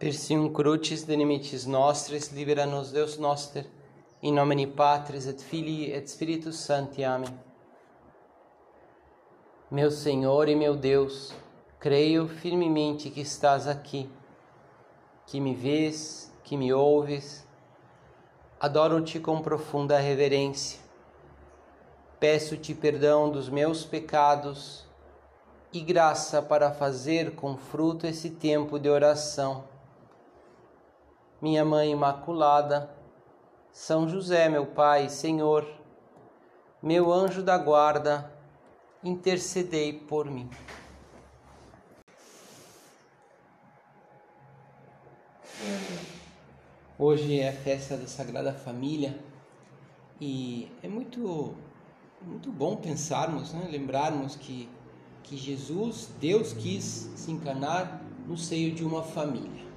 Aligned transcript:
Persium 0.00 0.50
crucis 0.50 1.04
de 1.04 1.14
nimicis 1.14 1.66
nostris, 1.66 2.32
libera 2.32 2.64
nos 2.64 2.90
Deus 2.90 3.18
noster, 3.18 3.66
in 4.22 4.32
nomine 4.32 4.66
Patris 4.66 5.26
et 5.26 5.38
Filii 5.42 5.92
et 5.92 6.08
Spiritus 6.08 6.56
Sancti. 6.56 7.04
Amém. 7.04 7.28
Meu 9.70 9.90
Senhor 9.90 10.48
e 10.48 10.56
meu 10.56 10.74
Deus, 10.74 11.34
creio 11.78 12.26
firmemente 12.26 13.10
que 13.10 13.20
estás 13.20 13.66
aqui, 13.66 14.08
que 15.26 15.38
me 15.38 15.54
vês, 15.54 16.32
que 16.44 16.56
me 16.56 16.72
ouves. 16.72 17.46
Adoro-te 18.58 19.20
com 19.20 19.42
profunda 19.42 19.98
reverência. 19.98 20.80
Peço-te 22.18 22.74
perdão 22.74 23.30
dos 23.30 23.50
meus 23.50 23.84
pecados 23.84 24.86
e 25.70 25.80
graça 25.80 26.40
para 26.40 26.72
fazer 26.72 27.34
com 27.34 27.54
fruto 27.54 28.06
esse 28.06 28.30
tempo 28.30 28.78
de 28.78 28.88
oração 28.88 29.68
minha 31.40 31.64
Mãe 31.64 31.92
Imaculada, 31.92 32.90
São 33.72 34.08
José, 34.08 34.48
meu 34.48 34.66
Pai, 34.66 35.08
Senhor, 35.08 35.66
meu 36.82 37.12
anjo 37.12 37.42
da 37.42 37.56
guarda, 37.56 38.30
intercedei 39.02 39.92
por 39.92 40.30
mim. 40.30 40.50
Hoje 46.98 47.40
é 47.40 47.48
a 47.48 47.52
festa 47.52 47.96
da 47.96 48.06
Sagrada 48.06 48.52
Família 48.52 49.18
e 50.20 50.70
é 50.82 50.88
muito 50.88 51.54
muito 52.20 52.52
bom 52.52 52.76
pensarmos, 52.76 53.54
né? 53.54 53.66
lembrarmos 53.70 54.36
que 54.36 54.68
que 55.22 55.36
Jesus, 55.36 56.10
Deus 56.18 56.52
quis 56.52 57.10
se 57.14 57.30
encarnar 57.30 58.02
no 58.26 58.36
seio 58.36 58.74
de 58.74 58.84
uma 58.84 59.02
família. 59.02 59.69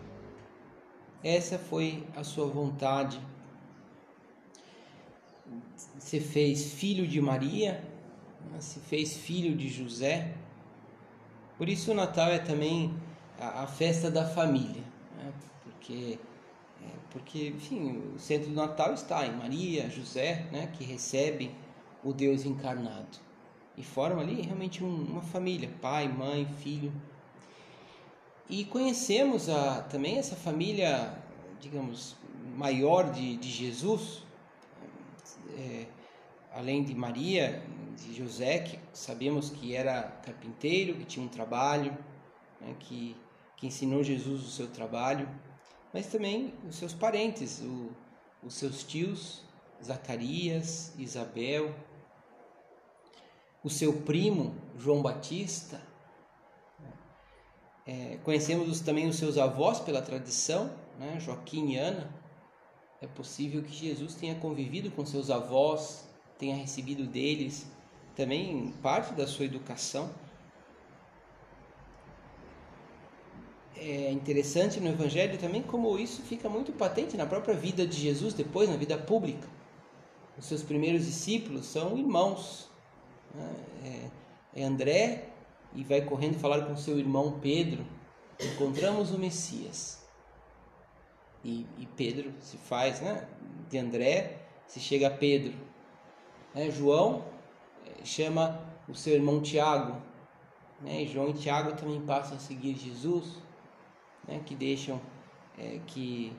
Essa 1.23 1.57
foi 1.57 2.05
a 2.15 2.23
sua 2.23 2.47
vontade. 2.47 3.19
Se 5.97 6.19
fez 6.19 6.73
filho 6.73 7.07
de 7.07 7.21
Maria, 7.21 7.83
se 8.59 8.79
fez 8.79 9.15
filho 9.15 9.55
de 9.55 9.69
José. 9.69 10.33
Por 11.57 11.69
isso 11.69 11.91
o 11.91 11.95
Natal 11.95 12.29
é 12.29 12.39
também 12.39 12.93
a, 13.39 13.65
festa 13.67 14.11
da 14.11 14.25
família, 14.25 14.83
né? 15.17 15.31
porque 15.63 16.19
é, 16.81 16.87
porque 17.11 17.47
enfim 17.49 18.01
o 18.15 18.19
centro 18.19 18.49
do 18.49 18.55
Natal 18.55 18.93
está 18.93 19.25
em 19.25 19.35
Maria, 19.35 19.89
José, 19.89 20.47
né? 20.51 20.67
que 20.73 20.83
recebe 20.83 21.55
o 22.03 22.11
Deus 22.11 22.45
encarnado 22.45 23.17
e 23.77 23.83
forma 23.83 24.21
ali 24.21 24.41
realmente 24.41 24.83
um, 24.83 25.03
uma 25.03 25.21
família, 25.21 25.69
pai, 25.81 26.07
mãe, 26.07 26.45
filho. 26.59 26.93
E 28.49 28.65
conhecemos 28.65 29.49
a, 29.49 29.81
também 29.83 30.17
essa 30.17 30.35
família, 30.35 31.17
digamos, 31.59 32.15
maior 32.55 33.11
de, 33.11 33.37
de 33.37 33.49
Jesus, 33.49 34.23
é, 35.57 35.85
além 36.53 36.83
de 36.83 36.93
Maria, 36.93 37.63
de 37.95 38.13
José, 38.13 38.59
que 38.59 38.79
sabemos 38.91 39.49
que 39.49 39.75
era 39.75 40.03
carpinteiro, 40.23 40.95
que 40.95 41.05
tinha 41.05 41.25
um 41.25 41.29
trabalho, 41.29 41.97
né, 42.59 42.75
que, 42.79 43.15
que 43.55 43.67
ensinou 43.67 44.03
Jesus 44.03 44.43
o 44.43 44.49
seu 44.49 44.67
trabalho, 44.67 45.27
mas 45.93 46.07
também 46.07 46.53
os 46.67 46.75
seus 46.75 46.93
parentes, 46.93 47.61
o, 47.61 47.91
os 48.43 48.55
seus 48.55 48.83
tios, 48.83 49.43
Zacarias, 49.83 50.93
Isabel, 50.97 51.73
o 53.63 53.69
seu 53.69 54.01
primo, 54.01 54.55
João 54.77 55.01
Batista, 55.01 55.81
é, 57.85 58.17
conhecemos 58.23 58.79
também 58.79 59.07
os 59.07 59.17
seus 59.17 59.37
avós 59.37 59.79
pela 59.79 60.01
tradição, 60.01 60.71
né? 60.97 61.19
Joaquim 61.19 61.71
e 61.71 61.77
Ana. 61.77 62.09
É 63.01 63.07
possível 63.07 63.61
que 63.61 63.73
Jesus 63.73 64.15
tenha 64.15 64.35
convivido 64.35 64.89
com 64.91 65.05
seus 65.05 65.29
avós, 65.29 66.07
tenha 66.37 66.55
recebido 66.55 67.05
deles 67.05 67.67
também 68.15 68.73
parte 68.81 69.13
da 69.13 69.27
sua 69.27 69.45
educação. 69.45 70.09
É 73.75 74.11
interessante 74.11 74.79
no 74.79 74.87
Evangelho 74.87 75.37
também 75.37 75.61
como 75.61 75.99
isso 75.99 76.21
fica 76.21 76.47
muito 76.47 76.71
patente 76.71 77.17
na 77.17 77.25
própria 77.25 77.53
vida 77.53 77.85
de 77.85 77.99
Jesus, 77.99 78.33
depois 78.33 78.69
na 78.69 78.77
vida 78.77 78.97
pública. 78.97 79.47
Os 80.37 80.45
seus 80.45 80.63
primeiros 80.63 81.05
discípulos 81.05 81.65
são 81.65 81.97
irmãos. 81.97 82.69
Né? 83.35 83.55
É, 84.55 84.61
é 84.61 84.63
André 84.63 85.32
e 85.75 85.83
vai 85.83 86.01
correndo 86.01 86.39
falar 86.39 86.65
com 86.65 86.75
seu 86.75 86.97
irmão 86.97 87.39
Pedro, 87.39 87.85
encontramos 88.39 89.11
o 89.11 89.17
Messias. 89.17 90.03
E, 91.43 91.65
e 91.77 91.85
Pedro 91.97 92.31
se 92.39 92.57
faz, 92.57 93.01
né? 93.01 93.27
De 93.69 93.77
André 93.77 94.43
se 94.67 94.79
chega 94.79 95.07
a 95.07 95.11
Pedro. 95.11 95.53
Né? 96.53 96.71
João 96.71 97.25
eh, 97.85 98.05
chama 98.05 98.59
o 98.87 98.95
seu 98.95 99.13
irmão 99.13 99.41
Tiago. 99.41 100.01
Né? 100.81 101.03
E 101.03 101.07
João 101.07 101.29
e 101.29 101.33
Tiago 101.33 101.75
também 101.75 102.01
passam 102.01 102.37
a 102.37 102.39
seguir 102.39 102.75
Jesus, 102.75 103.37
né? 104.27 104.41
que 104.45 104.55
deixam 104.55 105.01
é, 105.57 105.79
que 105.85 106.33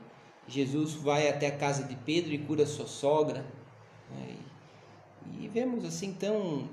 Jesus 0.47 0.95
vai 0.95 1.29
até 1.29 1.49
a 1.49 1.57
casa 1.57 1.85
de 1.85 1.97
Pedro 1.97 2.33
e 2.33 2.39
cura 2.39 2.67
sua 2.67 2.87
sogra. 2.87 3.45
Né? 4.11 4.37
E, 5.27 5.45
e 5.45 5.49
vemos 5.49 5.85
assim 5.85 6.13
tão, 6.13 6.69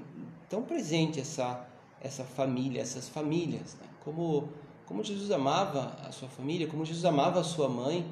tão 0.50 0.64
presente 0.64 1.20
essa 1.20 1.68
essa 2.02 2.24
família, 2.24 2.82
essas 2.82 3.08
famílias, 3.08 3.76
né? 3.76 3.88
como 4.04 4.50
como 4.92 5.06
Jesus 5.06 5.32
amava 5.32 5.96
a 6.06 6.12
sua 6.12 6.28
família, 6.28 6.68
como 6.68 6.84
Jesus 6.84 7.06
amava 7.06 7.40
a 7.40 7.46
sua 7.46 7.70
mãe. 7.70 8.06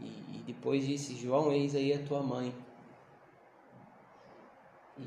E, 0.00 0.04
e 0.04 0.42
depois 0.44 0.84
disse: 0.84 1.14
João, 1.14 1.52
eis 1.52 1.76
aí 1.76 1.92
a 1.92 2.02
tua 2.02 2.20
mãe. 2.20 2.52
E 4.98 5.04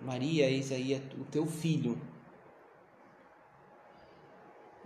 Maria, 0.00 0.48
eis 0.48 0.72
aí 0.72 0.94
o 1.20 1.24
teu 1.24 1.44
filho. 1.44 2.00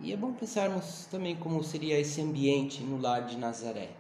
E 0.01 0.13
é 0.13 0.17
bom 0.17 0.33
pensarmos 0.33 1.07
também 1.07 1.37
como 1.37 1.63
seria 1.63 1.97
esse 1.97 2.21
ambiente 2.21 2.83
no 2.83 3.01
lar 3.01 3.25
de 3.25 3.37
Nazaré. 3.37 3.91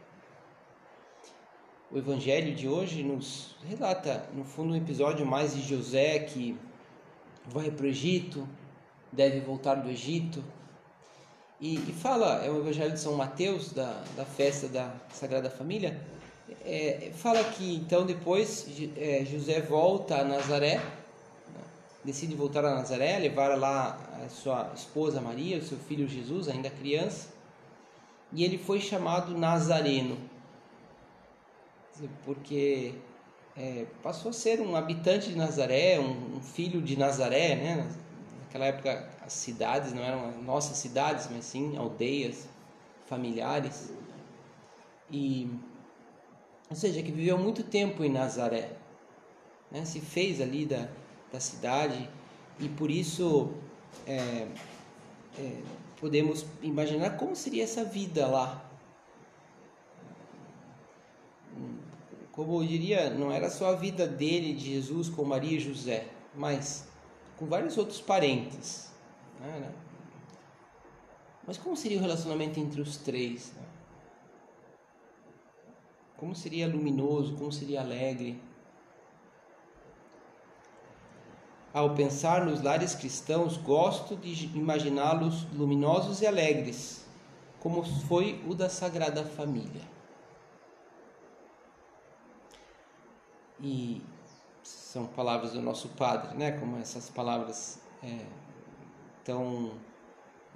O 1.92 1.96
evangelho 1.96 2.56
de 2.56 2.66
hoje 2.66 3.04
nos 3.04 3.54
relata, 3.64 4.28
no 4.34 4.44
fundo, 4.44 4.72
um 4.72 4.76
episódio 4.76 5.24
mais 5.24 5.54
de 5.54 5.62
José 5.62 6.18
que 6.18 6.58
vai 7.48 7.70
para 7.70 7.84
o 7.84 7.88
Egito, 7.88 8.46
deve 9.12 9.40
voltar 9.40 9.76
do 9.76 9.88
Egito. 9.88 10.42
E, 11.60 11.76
e, 11.76 11.92
fala, 11.92 12.44
é 12.44 12.50
o 12.50 12.58
Evangelho 12.58 12.92
de 12.92 13.00
São 13.00 13.14
Mateus, 13.14 13.72
da, 13.72 14.02
da 14.14 14.24
festa 14.24 14.68
da 14.68 14.94
Sagrada 15.12 15.48
Família, 15.48 15.98
é, 16.64 17.10
fala 17.14 17.42
que 17.42 17.74
então 17.74 18.04
depois 18.04 18.66
é, 18.96 19.24
José 19.24 19.60
volta 19.60 20.20
a 20.20 20.24
Nazaré, 20.24 20.76
né, 20.76 21.62
decide 22.04 22.34
voltar 22.34 22.64
a 22.64 22.74
Nazaré, 22.74 23.18
levar 23.18 23.56
lá 23.58 23.98
a 24.24 24.28
sua 24.28 24.70
esposa 24.74 25.20
Maria, 25.20 25.58
o 25.58 25.62
seu 25.62 25.78
filho 25.78 26.06
Jesus, 26.06 26.48
ainda 26.48 26.70
criança, 26.70 27.28
e 28.32 28.44
ele 28.44 28.58
foi 28.58 28.80
chamado 28.80 29.36
Nazareno, 29.36 30.18
porque 32.24 32.94
é, 33.56 33.87
passou 34.03 34.31
a 34.31 34.34
ser 34.34 34.61
um 34.61 34.77
habitante 34.77 35.31
de 35.31 35.37
Nazaré, 35.37 35.99
um, 35.99 36.37
um, 36.37 36.41
filho 36.41 36.83
de 36.83 36.97
Nazaré, 36.97 37.56
né? 37.56 37.91
Naquela 38.44 38.67
época 38.67 39.09
as 39.25 39.33
cidades 39.33 39.93
não 39.93 40.03
eram 40.03 40.43
nossas 40.43 40.77
cidades, 40.77 41.28
mas 41.33 41.44
sim 41.44 41.77
aldeias 41.77 42.47
familiares. 43.06 43.93
E, 45.11 45.50
ou 46.69 46.77
seja, 46.77 47.03
que 47.03 47.11
viveu 47.11 47.39
muito 47.39 47.62
tempo 47.62 48.05
em 48.05 48.11
Nazaré, 48.11 48.72
né? 49.71 49.84
se 49.84 50.00
fez 50.00 50.41
ali 50.41 50.67
da, 50.67 50.88
da 51.33 51.41
cidade 51.41 52.09
e 52.59 52.69
por 52.69 52.91
isso 52.91 53.53
é, 54.06 54.49
é, 55.38 55.62
podemos 56.00 56.44
imaginar 56.62 57.17
como 57.17 57.37
seria 57.37 57.64
essa 57.64 57.85
vida 57.85 58.26
lá, 58.26 58.65
como 62.37 62.62
eu 62.62 62.67
diria, 62.67 63.09
não 63.09 63.33
era 63.33 63.49
só 63.49 63.71
a 63.71 63.75
vida 63.75 64.06
dele, 64.06 64.53
de 64.53 64.75
Jesus, 64.75 65.09
com 65.09 65.25
Maria 65.25 65.56
e 65.56 65.61
José, 65.61 66.06
mas 66.35 66.87
com 67.38 67.47
vários 67.47 67.79
outros 67.79 67.99
parentes. 67.99 68.93
Né? 69.41 69.73
Mas 71.47 71.56
como 71.56 71.75
seria 71.75 71.97
o 71.97 72.00
relacionamento 72.03 72.61
entre 72.61 72.83
os 72.83 72.99
três? 72.99 73.55
Né? 73.55 73.62
Como 76.19 76.35
seria 76.35 76.69
luminoso, 76.69 77.35
como 77.37 77.50
seria 77.50 77.81
alegre? 77.81 78.38
Ao 81.73 81.94
pensar 81.94 82.44
nos 82.44 82.61
lares 82.61 82.94
cristãos, 82.94 83.56
gosto 83.56 84.15
de 84.15 84.47
imaginá-los 84.55 85.44
luminosos 85.55 86.21
e 86.21 86.27
alegres, 86.27 87.06
como 87.61 87.83
foi 87.83 88.43
o 88.47 88.55
da 88.55 88.69
Sagrada 88.69 89.25
Família. 89.25 89.95
E 93.66 94.00
são 94.62 95.06
palavras 95.06 95.52
do 95.52 95.60
nosso 95.60 95.88
Padre, 95.88 96.36
né? 96.36 96.52
Como 96.52 96.78
essas 96.78 97.10
palavras 97.10 97.80
é, 98.00 98.24
tão 99.24 99.72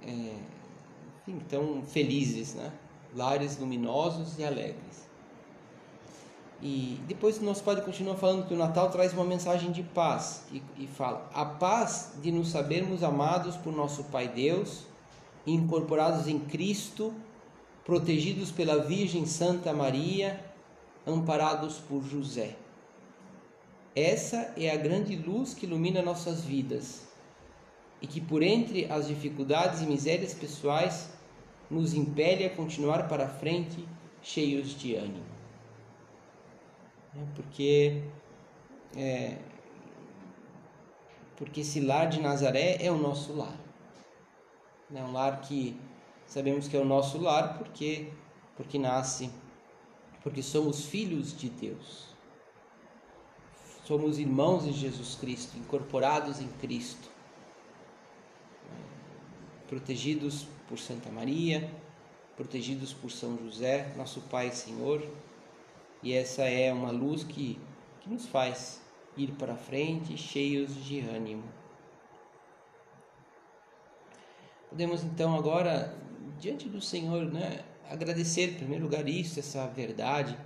é, 0.01 0.35
enfim, 1.27 1.39
tão 1.49 1.83
felizes, 1.83 2.55
né? 2.55 2.71
Lares 3.13 3.57
luminosos 3.57 4.39
e 4.39 4.45
alegres. 4.45 5.09
E 6.61 6.99
depois 7.05 7.37
o 7.39 7.43
nosso 7.43 7.63
Padre 7.63 7.83
continua 7.83 8.15
falando 8.15 8.47
que 8.47 8.53
o 8.53 8.57
Natal 8.57 8.89
traz 8.89 9.11
uma 9.11 9.25
mensagem 9.25 9.71
de 9.71 9.83
paz 9.83 10.45
e, 10.51 10.61
e 10.77 10.87
fala: 10.87 11.29
a 11.33 11.43
paz 11.43 12.13
de 12.21 12.31
nos 12.31 12.49
sabermos 12.49 13.03
amados 13.03 13.57
por 13.57 13.73
nosso 13.73 14.05
Pai 14.05 14.29
Deus, 14.29 14.83
incorporados 15.45 16.27
em 16.27 16.39
Cristo, 16.39 17.13
protegidos 17.83 18.51
pela 18.51 18.81
Virgem 18.83 19.25
Santa 19.25 19.73
Maria, 19.73 20.39
amparados 21.05 21.77
por 21.77 22.03
José. 22.03 22.55
Essa 23.95 24.53
é 24.55 24.71
a 24.71 24.77
grande 24.77 25.15
luz 25.17 25.53
que 25.53 25.65
ilumina 25.65 26.01
nossas 26.01 26.45
vidas 26.45 27.07
e 28.01 28.07
que, 28.07 28.21
por 28.21 28.41
entre 28.41 28.85
as 28.91 29.07
dificuldades 29.07 29.81
e 29.81 29.85
misérias 29.85 30.33
pessoais, 30.33 31.09
nos 31.69 31.93
impele 31.93 32.45
a 32.45 32.49
continuar 32.49 33.07
para 33.07 33.27
frente 33.27 33.85
cheios 34.21 34.77
de 34.77 34.95
ânimo. 34.95 35.25
É 37.15 37.25
porque 37.35 38.03
é, 38.95 39.37
porque 41.35 41.61
esse 41.61 41.81
lar 41.81 42.07
de 42.07 42.21
Nazaré 42.21 42.77
é 42.79 42.89
o 42.89 42.97
nosso 42.97 43.33
lar. 43.33 43.57
É 44.93 45.01
um 45.01 45.11
lar 45.11 45.41
que 45.41 45.77
sabemos 46.25 46.67
que 46.67 46.77
é 46.77 46.79
o 46.79 46.85
nosso 46.85 47.17
lar 47.17 47.57
porque 47.57 48.07
porque 48.55 48.77
nasce 48.79 49.29
porque 50.23 50.41
somos 50.41 50.85
filhos 50.85 51.35
de 51.37 51.49
Deus. 51.49 52.15
Somos 53.91 54.17
irmãos 54.17 54.65
em 54.65 54.71
Jesus 54.71 55.15
Cristo, 55.15 55.57
incorporados 55.57 56.39
em 56.39 56.47
Cristo, 56.61 57.09
protegidos 59.67 60.47
por 60.69 60.79
Santa 60.79 61.09
Maria, 61.09 61.69
protegidos 62.37 62.93
por 62.93 63.11
São 63.11 63.37
José, 63.39 63.91
nosso 63.97 64.21
Pai 64.21 64.47
e 64.47 64.55
Senhor. 64.55 65.05
E 66.01 66.13
essa 66.13 66.43
é 66.43 66.71
uma 66.71 66.89
luz 66.89 67.25
que, 67.25 67.59
que 67.99 68.09
nos 68.09 68.25
faz 68.27 68.81
ir 69.17 69.31
para 69.31 69.57
frente 69.57 70.15
cheios 70.15 70.73
de 70.85 71.01
ânimo. 71.01 71.43
Podemos 74.69 75.03
então 75.03 75.35
agora, 75.35 75.97
diante 76.39 76.69
do 76.69 76.79
Senhor, 76.79 77.25
né, 77.25 77.65
agradecer 77.89 78.51
em 78.51 78.55
primeiro 78.55 78.85
lugar 78.85 79.05
isso, 79.09 79.37
essa 79.37 79.67
verdade 79.67 80.37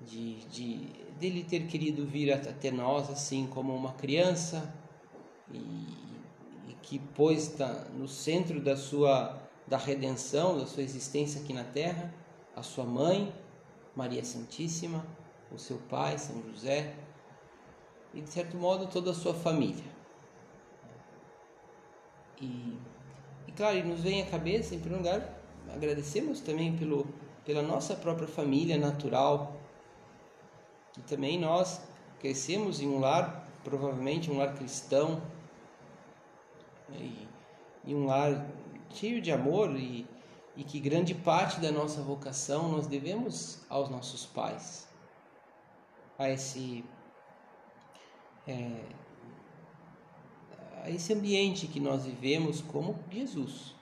de, 0.00 0.44
de 0.46 0.90
dele 1.18 1.44
ter 1.44 1.66
querido 1.66 2.06
vir 2.06 2.32
até 2.32 2.70
nós 2.70 3.08
assim 3.10 3.46
como 3.46 3.74
uma 3.74 3.92
criança 3.94 4.74
e, 5.52 5.58
e 6.68 6.76
que 6.82 6.98
pôs 6.98 7.56
no 7.94 8.06
centro 8.06 8.60
da 8.60 8.76
sua 8.76 9.42
da 9.66 9.76
redenção, 9.76 10.58
da 10.58 10.66
sua 10.66 10.82
existência 10.82 11.40
aqui 11.40 11.52
na 11.52 11.64
terra, 11.64 12.14
a 12.54 12.62
sua 12.62 12.84
mãe, 12.84 13.34
Maria 13.96 14.24
Santíssima, 14.24 15.04
o 15.50 15.58
seu 15.58 15.78
pai, 15.88 16.18
São 16.18 16.40
José, 16.42 16.94
e 18.14 18.20
de 18.20 18.30
certo 18.30 18.56
modo 18.56 18.86
toda 18.86 19.10
a 19.10 19.14
sua 19.14 19.34
família. 19.34 19.84
E, 22.40 22.78
e 23.46 23.52
claro, 23.56 23.84
nos 23.84 24.02
vem 24.02 24.22
à 24.22 24.26
cabeça, 24.26 24.74
em 24.74 24.78
primeiro 24.78 25.04
lugar, 25.04 25.40
agradecemos 25.74 26.40
também 26.40 26.76
pelo, 26.76 27.06
pela 27.44 27.62
nossa 27.62 27.94
própria 27.96 28.28
família 28.28 28.78
natural, 28.78 29.56
que 30.96 31.02
também 31.02 31.38
nós 31.38 31.82
crescemos 32.18 32.80
em 32.80 32.88
um 32.88 32.98
lar, 32.98 33.46
provavelmente 33.62 34.30
um 34.30 34.38
lar 34.38 34.54
cristão, 34.54 35.22
e, 36.92 37.28
e 37.84 37.94
um 37.94 38.06
lar 38.06 38.46
cheio 38.94 39.20
de 39.20 39.30
amor 39.30 39.76
e, 39.76 40.06
e 40.56 40.64
que 40.64 40.80
grande 40.80 41.14
parte 41.14 41.60
da 41.60 41.70
nossa 41.70 42.00
vocação 42.00 42.70
nós 42.70 42.86
devemos 42.86 43.60
aos 43.68 43.90
nossos 43.90 44.24
pais, 44.24 44.88
a 46.18 46.30
esse 46.30 46.82
é, 48.48 48.80
a 50.82 50.90
esse 50.90 51.12
ambiente 51.12 51.66
que 51.66 51.78
nós 51.78 52.06
vivemos 52.06 52.62
como 52.62 52.98
Jesus. 53.10 53.75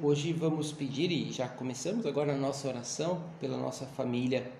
Hoje 0.00 0.32
vamos 0.32 0.70
pedir, 0.70 1.10
e 1.10 1.32
já 1.32 1.48
começamos 1.48 2.06
agora 2.06 2.32
a 2.32 2.36
nossa 2.36 2.68
oração 2.68 3.20
pela 3.40 3.56
nossa 3.56 3.84
família. 3.84 4.52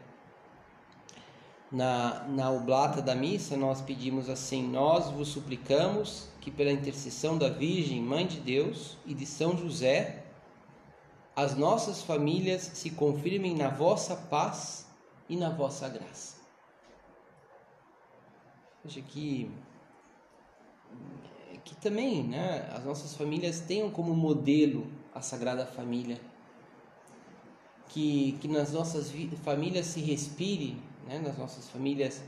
Na, 1.70 2.24
na 2.24 2.50
oblata 2.50 3.00
da 3.00 3.14
missa, 3.14 3.56
nós 3.56 3.80
pedimos 3.80 4.28
assim: 4.28 4.68
Nós 4.68 5.12
vos 5.12 5.28
suplicamos 5.28 6.28
que, 6.40 6.50
pela 6.50 6.72
intercessão 6.72 7.38
da 7.38 7.48
Virgem, 7.48 8.02
Mãe 8.02 8.26
de 8.26 8.40
Deus 8.40 8.98
e 9.06 9.14
de 9.14 9.24
São 9.24 9.56
José, 9.56 10.24
as 11.36 11.54
nossas 11.54 12.02
famílias 12.02 12.62
se 12.74 12.90
confirmem 12.90 13.54
na 13.54 13.68
vossa 13.68 14.16
paz 14.16 14.88
e 15.28 15.36
na 15.36 15.50
vossa 15.50 15.88
graça. 15.88 16.38
Veja 18.84 19.00
que, 19.02 19.48
que 21.64 21.76
também 21.76 22.24
né, 22.24 22.68
as 22.74 22.84
nossas 22.84 23.14
famílias 23.14 23.60
tenham 23.60 23.88
como 23.88 24.12
modelo 24.16 24.97
a 25.18 25.22
Sagrada 25.22 25.66
Família. 25.66 26.20
Que, 27.88 28.38
que 28.40 28.48
nas 28.48 28.72
nossas 28.72 29.12
famílias 29.42 29.86
se 29.86 30.00
respire, 30.00 30.80
né, 31.06 31.18
nas 31.18 31.36
nossas 31.36 31.68
famílias 31.68 32.22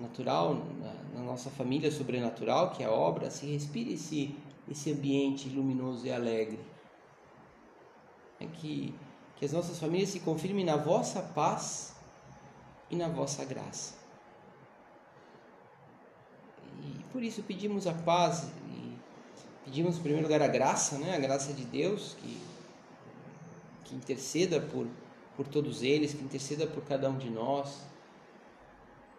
natural, 0.00 0.54
na, 0.54 1.20
na, 1.20 1.22
nossa 1.22 1.50
família 1.50 1.90
sobrenatural, 1.90 2.70
que 2.70 2.82
é 2.82 2.86
a 2.86 2.92
obra, 2.92 3.30
se 3.30 3.44
respire 3.46 3.92
esse, 3.94 4.34
esse 4.68 4.92
ambiente 4.92 5.48
luminoso 5.48 6.06
e 6.06 6.12
alegre. 6.12 6.60
É 8.38 8.46
que, 8.46 8.94
que 9.36 9.44
as 9.44 9.52
nossas 9.52 9.78
famílias 9.78 10.10
se 10.10 10.20
confirmem 10.20 10.64
na 10.64 10.76
vossa 10.76 11.20
paz 11.20 11.94
e 12.88 12.96
na 12.96 13.08
vossa 13.08 13.44
graça. 13.44 13.98
E 16.82 17.04
por 17.12 17.22
isso 17.22 17.42
pedimos 17.42 17.86
a 17.86 17.92
paz 17.92 18.48
Pedimos 19.70 19.98
em 19.98 20.02
primeiro 20.02 20.26
lugar 20.26 20.42
a 20.42 20.48
graça, 20.48 20.98
né? 20.98 21.14
a 21.14 21.18
graça 21.20 21.52
de 21.52 21.64
Deus, 21.64 22.16
que, 22.20 22.42
que 23.84 23.94
interceda 23.94 24.60
por, 24.60 24.84
por 25.36 25.46
todos 25.46 25.84
eles, 25.84 26.12
que 26.12 26.24
interceda 26.24 26.66
por 26.66 26.82
cada 26.82 27.08
um 27.08 27.16
de 27.16 27.30
nós, 27.30 27.80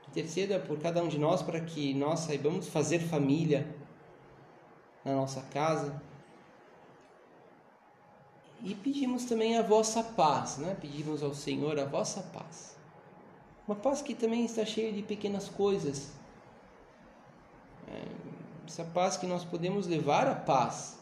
que 0.02 0.10
interceda 0.10 0.60
por 0.60 0.78
cada 0.78 1.02
um 1.02 1.08
de 1.08 1.18
nós 1.18 1.42
para 1.42 1.62
que 1.62 1.94
nós 1.94 2.20
saibamos 2.20 2.68
fazer 2.68 3.00
família 3.00 3.66
na 5.06 5.16
nossa 5.16 5.42
casa. 5.44 6.02
E 8.62 8.76
pedimos 8.76 9.24
também 9.24 9.58
a 9.58 9.62
vossa 9.62 10.04
paz, 10.04 10.58
né? 10.58 10.76
pedimos 10.82 11.24
ao 11.24 11.34
Senhor 11.34 11.80
a 11.80 11.86
vossa 11.86 12.24
paz. 12.24 12.76
Uma 13.66 13.78
paz 13.78 14.02
que 14.02 14.14
também 14.14 14.44
está 14.44 14.66
cheia 14.66 14.92
de 14.92 15.02
pequenas 15.02 15.48
coisas. 15.48 16.12
É, 18.72 18.82
essa 18.82 18.86
paz 18.86 19.18
que 19.18 19.28
nós 19.28 19.44
podemos 19.44 19.86
levar 19.86 20.28
a 20.28 20.36
paz 20.36 20.98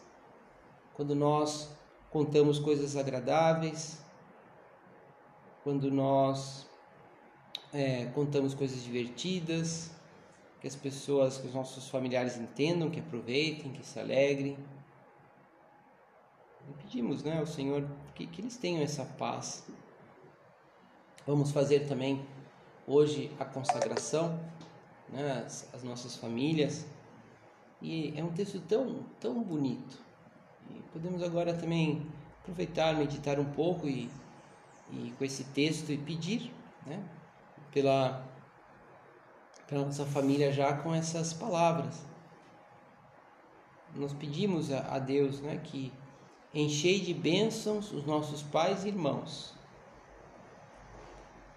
quando 0.94 1.14
nós 1.14 1.70
contamos 2.10 2.58
coisas 2.58 2.96
agradáveis, 2.96 4.02
quando 5.62 5.88
nós 5.88 6.66
é, 7.72 8.06
contamos 8.06 8.54
coisas 8.54 8.82
divertidas, 8.82 9.92
que 10.60 10.66
as 10.66 10.74
pessoas, 10.74 11.38
que 11.38 11.46
os 11.46 11.54
nossos 11.54 11.88
familiares 11.88 12.36
entendam, 12.36 12.90
que 12.90 12.98
aproveitem, 12.98 13.72
que 13.72 13.86
se 13.86 14.00
alegrem. 14.00 14.58
E 16.68 16.72
pedimos 16.82 17.22
né, 17.22 17.38
ao 17.38 17.46
Senhor 17.46 17.88
que, 18.16 18.26
que 18.26 18.42
eles 18.42 18.56
tenham 18.56 18.82
essa 18.82 19.04
paz. 19.04 19.64
Vamos 21.24 21.52
fazer 21.52 21.86
também 21.86 22.26
hoje 22.86 23.30
a 23.38 23.44
consagração, 23.44 24.40
né, 25.08 25.44
as, 25.46 25.72
as 25.72 25.84
nossas 25.84 26.16
famílias. 26.16 26.84
E 27.80 28.12
é 28.16 28.22
um 28.22 28.32
texto 28.32 28.60
tão, 28.60 29.04
tão 29.18 29.42
bonito. 29.42 29.98
E 30.70 30.80
podemos 30.92 31.22
agora 31.22 31.54
também 31.54 32.06
aproveitar, 32.40 32.94
meditar 32.94 33.38
um 33.38 33.44
pouco 33.44 33.88
e, 33.88 34.10
e 34.90 35.12
com 35.16 35.24
esse 35.24 35.44
texto 35.44 35.90
e 35.90 35.98
pedir 35.98 36.52
né, 36.86 37.02
pela, 37.72 38.26
pela 39.66 39.84
nossa 39.84 40.04
família 40.04 40.52
já 40.52 40.72
com 40.74 40.94
essas 40.94 41.32
palavras. 41.32 42.04
Nós 43.94 44.12
pedimos 44.12 44.70
a, 44.70 44.96
a 44.96 44.98
Deus 44.98 45.40
né, 45.40 45.56
que 45.56 45.92
enchei 46.52 47.00
de 47.00 47.14
bênçãos 47.14 47.92
os 47.92 48.04
nossos 48.04 48.42
pais 48.42 48.84
e 48.84 48.88
irmãos 48.88 49.59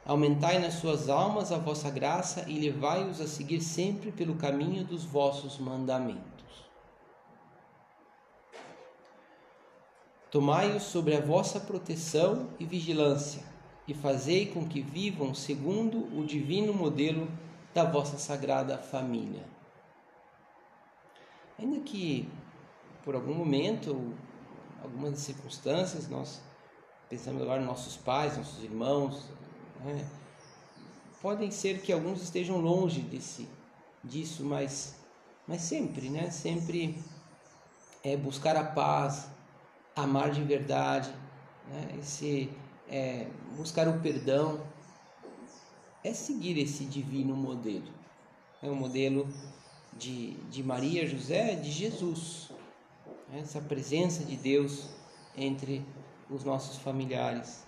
Aumentai 0.06 0.60
nas 0.60 0.76
suas 0.76 1.08
almas 1.08 1.52
a 1.52 1.58
vossa 1.58 1.90
graça 1.90 2.44
e 2.50 2.60
levai-os 2.60 3.22
a 3.22 3.28
seguir 3.28 3.62
sempre 3.62 4.12
pelo 4.12 4.36
caminho 4.36 4.84
dos 4.84 5.06
vossos 5.06 5.58
mandamentos. 5.58 6.34
Tomai-os 10.30 10.84
sobre 10.84 11.16
a 11.16 11.22
vossa 11.22 11.60
proteção 11.60 12.50
e 12.60 12.66
vigilância, 12.66 13.44
e 13.88 13.94
fazei 13.94 14.48
com 14.48 14.68
que 14.68 14.82
vivam 14.82 15.34
segundo 15.34 16.00
o 16.18 16.26
divino 16.26 16.74
modelo 16.74 17.30
da 17.74 17.84
vossa 17.84 18.18
sagrada 18.18 18.78
família. 18.78 19.46
Ainda 21.58 21.80
que 21.80 22.30
por 23.04 23.16
algum 23.16 23.34
momento, 23.34 24.14
algumas 24.82 25.20
circunstâncias, 25.20 26.08
nós 26.10 26.42
pensamos 27.10 27.42
agora 27.42 27.60
nos 27.60 27.70
nossos 27.70 27.98
pais, 27.98 28.38
nossos 28.38 28.64
irmãos, 28.64 29.30
né? 29.84 30.10
podem 31.24 31.50
ser 31.50 31.82
que 31.82 31.94
alguns 31.94 32.22
estejam 32.22 32.60
longe 32.60 33.00
desse, 33.00 33.48
disso, 34.04 34.44
mas, 34.44 35.00
mas 35.48 35.62
sempre, 35.62 36.10
né? 36.10 36.30
Sempre 36.30 37.02
é 38.04 38.18
buscar 38.18 38.58
a 38.58 38.64
paz, 38.66 39.30
amar 39.96 40.32
de 40.32 40.44
verdade, 40.44 41.10
né? 41.70 41.96
Esse, 41.98 42.50
é, 42.90 43.28
buscar 43.56 43.88
o 43.88 44.02
perdão, 44.02 44.62
é 46.04 46.14
seguir 46.14 46.58
esse 46.58 46.84
divino 46.84 47.34
modelo. 47.34 47.88
É 48.62 48.70
o 48.70 48.76
modelo 48.76 49.26
de, 49.98 50.34
de 50.50 50.62
Maria, 50.62 51.08
José, 51.08 51.56
de 51.56 51.72
Jesus. 51.72 52.52
Essa 53.34 53.62
presença 53.62 54.26
de 54.26 54.36
Deus 54.36 54.90
entre 55.38 55.86
os 56.30 56.44
nossos 56.44 56.78
familiares. 56.78 57.66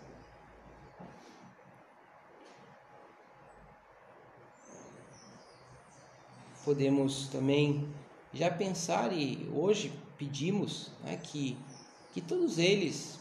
Podemos 6.65 7.27
também 7.27 7.87
já 8.33 8.51
pensar 8.51 9.13
e 9.13 9.47
hoje 9.53 9.93
pedimos 10.17 10.91
né, 11.03 11.17
que, 11.17 11.57
que 12.13 12.19
todos 12.19 12.57
eles, 12.57 13.19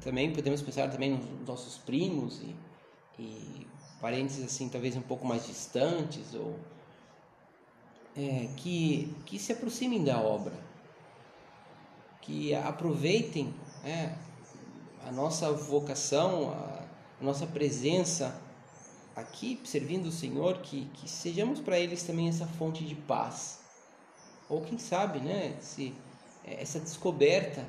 também 0.00 0.32
podemos 0.32 0.62
pensar 0.62 0.88
também 0.88 1.10
nos 1.10 1.46
nossos 1.46 1.76
primos 1.78 2.40
e, 2.40 2.54
e 3.18 3.66
parentes 4.00 4.42
assim 4.42 4.68
talvez 4.68 4.96
um 4.96 5.02
pouco 5.02 5.26
mais 5.26 5.46
distantes 5.46 6.32
ou 6.34 6.56
é, 8.16 8.48
que, 8.56 9.14
que 9.26 9.38
se 9.38 9.52
aproximem 9.52 10.02
da 10.02 10.18
obra, 10.18 10.54
que 12.22 12.54
aproveitem 12.54 13.54
é, 13.84 14.14
a 15.06 15.12
nossa 15.12 15.52
vocação, 15.52 16.50
a, 16.50 16.84
a, 17.20 17.24
nossa 17.24 17.46
presença 17.46 18.40
aqui 19.16 19.58
servindo 19.64 20.06
o 20.06 20.12
Senhor, 20.12 20.58
que, 20.58 20.84
que 20.92 21.08
sejamos 21.08 21.58
para 21.58 21.80
eles 21.80 22.02
também 22.02 22.28
essa 22.28 22.46
fonte 22.46 22.84
de 22.84 22.94
paz. 22.94 23.60
Ou 24.46 24.60
quem 24.60 24.78
sabe, 24.78 25.20
né, 25.20 25.56
se, 25.58 25.94
é, 26.44 26.60
essa 26.60 26.78
descoberta 26.78 27.66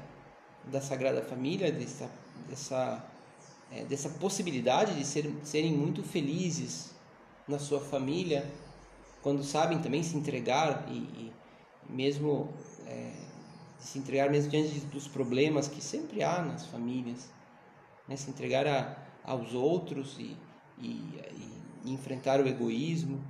da 0.65 0.81
Sagrada 0.81 1.21
Família, 1.21 1.71
dessa, 1.71 2.11
dessa, 2.49 3.03
é, 3.71 3.85
dessa 3.85 4.09
possibilidade 4.09 4.93
de 4.95 5.05
ser, 5.05 5.33
serem 5.43 5.71
muito 5.71 6.03
felizes 6.03 6.91
na 7.47 7.57
sua 7.57 7.79
família, 7.79 8.45
quando 9.23 9.41
sabem 9.41 9.79
também 9.79 10.03
se 10.03 10.17
entregar 10.17 10.85
e, 10.89 10.97
e 10.97 11.33
mesmo 11.89 12.53
é, 12.85 13.13
se 13.79 13.97
entregar 13.97 14.29
mesmo 14.29 14.51
diante 14.51 14.79
dos 14.87 15.07
problemas 15.07 15.69
que 15.69 15.81
sempre 15.81 16.21
há 16.21 16.41
nas 16.41 16.65
famílias, 16.65 17.29
né? 18.05 18.17
se 18.17 18.29
entregar 18.29 18.67
a, 18.67 18.97
aos 19.23 19.53
outros 19.53 20.17
e, 20.19 20.35
e, 20.79 21.19
e 21.85 21.91
enfrentar 21.91 22.39
o 22.39 22.47
egoísmo. 22.47 23.23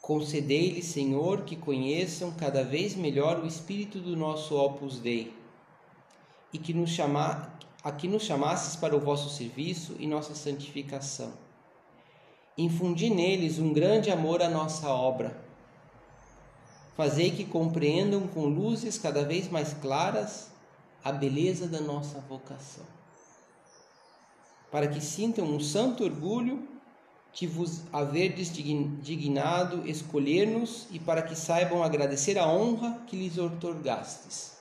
Concedei-lhes, 0.00 0.86
Senhor, 0.86 1.42
que 1.42 1.54
conheçam 1.54 2.32
cada 2.32 2.64
vez 2.64 2.94
melhor 2.94 3.40
o 3.40 3.46
espírito 3.46 4.00
do 4.00 4.16
nosso 4.16 4.56
Opus 4.56 4.98
Dei 4.98 5.36
e 6.52 6.58
que 6.58 6.72
nos 6.72 6.90
chama, 6.90 7.52
a 7.84 7.92
que 7.92 8.08
nos 8.08 8.22
chamasses 8.22 8.74
para 8.74 8.96
o 8.96 9.00
vosso 9.00 9.28
serviço 9.28 9.94
e 9.98 10.06
nossa 10.06 10.34
santificação. 10.34 11.32
Infundi 12.56 13.10
neles 13.10 13.58
um 13.58 13.72
grande 13.72 14.10
amor 14.10 14.42
à 14.42 14.48
nossa 14.48 14.88
obra. 14.88 15.36
Fazei 16.96 17.30
que 17.30 17.44
compreendam 17.44 18.26
com 18.26 18.46
luzes 18.46 18.98
cada 18.98 19.24
vez 19.24 19.48
mais 19.48 19.72
claras 19.74 20.50
a 21.04 21.12
beleza 21.12 21.68
da 21.68 21.80
nossa 21.80 22.18
vocação. 22.20 22.97
Para 24.70 24.88
que 24.88 25.00
sintam 25.00 25.46
um 25.46 25.60
santo 25.60 26.04
orgulho 26.04 26.68
que 27.32 27.46
vos 27.46 27.82
haverdes 27.92 28.50
dignado 28.52 29.86
escolher-nos 29.88 30.88
e 30.90 30.98
para 30.98 31.22
que 31.22 31.36
saibam 31.36 31.82
agradecer 31.82 32.38
a 32.38 32.46
honra 32.46 33.00
que 33.06 33.16
lhes 33.16 33.38
otorgastes. 33.38 34.58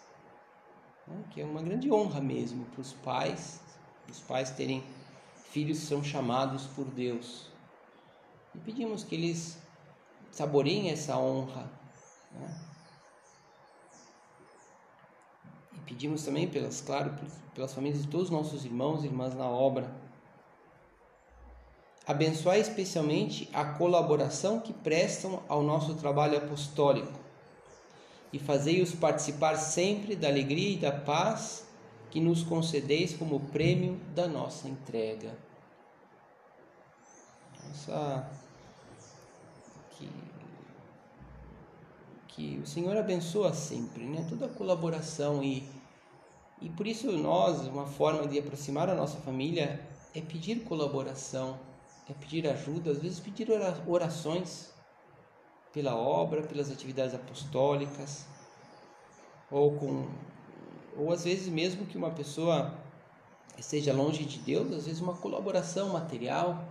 Né? 1.08 1.24
Que 1.32 1.42
é 1.42 1.46
uma 1.46 1.62
grande 1.62 1.92
honra 1.92 2.22
mesmo 2.22 2.66
para 2.66 2.82
os 2.82 2.94
pais, 2.94 3.60
os 4.10 4.20
pais 4.20 4.52
terem 4.52 4.84
filhos 5.52 5.80
que 5.80 5.86
são 5.86 6.04
chamados 6.04 6.68
por 6.68 6.86
Deus. 6.86 7.48
E 8.54 8.60
pedimos 8.60 9.04
que 9.04 9.16
eles 9.16 9.58
saboreiem 10.32 10.90
essa 10.90 11.18
honra. 11.18 11.70
Né? 12.32 12.62
E 15.74 15.77
pedimos 15.88 16.24
também, 16.24 16.48
pelas, 16.48 16.82
claro, 16.82 17.14
pelas 17.56 17.74
famílias 17.74 18.04
de 18.04 18.08
todos 18.08 18.28
os 18.28 18.32
nossos 18.32 18.66
irmãos 18.66 19.04
e 19.04 19.08
irmãs 19.08 19.34
na 19.34 19.48
obra 19.48 19.90
Abençoai 22.08 22.62
especialmente 22.62 23.50
a 23.52 23.66
colaboração 23.66 24.62
que 24.62 24.72
prestam 24.72 25.44
ao 25.50 25.62
nosso 25.62 25.94
trabalho 25.96 26.38
apostólico 26.38 27.20
e 28.32 28.40
fazei-os 28.40 28.96
participar 28.96 29.58
sempre 29.58 30.16
da 30.16 30.30
alegria 30.30 30.70
e 30.70 30.78
da 30.78 30.94
paz 30.94 31.68
que 32.10 32.22
nos 32.22 32.44
concedeis 32.44 33.14
como 33.14 33.42
prêmio 33.42 34.00
da 34.16 34.26
nossa 34.26 34.70
entrega. 34.70 35.38
Nossa, 37.68 38.30
que, 39.98 40.10
que 42.30 42.62
o 42.64 42.66
Senhor 42.66 42.96
abençoa 42.96 43.54
sempre, 43.54 44.06
né? 44.06 44.26
Toda 44.30 44.46
a 44.46 44.50
colaboração 44.50 45.44
e 45.44 45.68
e 46.62 46.70
por 46.70 46.88
isso 46.88 47.12
nós, 47.12 47.68
uma 47.68 47.86
forma 47.86 48.28
de 48.28 48.40
aproximar 48.40 48.90
a 48.90 48.96
nossa 48.96 49.18
família 49.20 49.88
é 50.14 50.22
pedir 50.22 50.64
colaboração 50.64 51.60
é 52.10 52.14
pedir 52.14 52.48
ajuda, 52.48 52.92
às 52.92 53.00
vezes 53.00 53.20
pedir 53.20 53.50
orações 53.86 54.74
pela 55.74 55.96
obra, 55.96 56.42
pelas 56.42 56.72
atividades 56.72 57.14
apostólicas, 57.14 58.26
ou 59.52 59.76
com 59.78 60.08
ou 60.96 61.12
às 61.12 61.26
vezes 61.26 61.48
mesmo 61.48 61.86
que 61.86 61.98
uma 61.98 62.10
pessoa 62.10 62.74
esteja 63.58 63.94
longe 63.94 64.26
de 64.26 64.40
Deus, 64.40 64.74
às 64.74 64.86
vezes 64.86 65.02
uma 65.02 65.16
colaboração 65.16 65.90
material, 65.90 66.66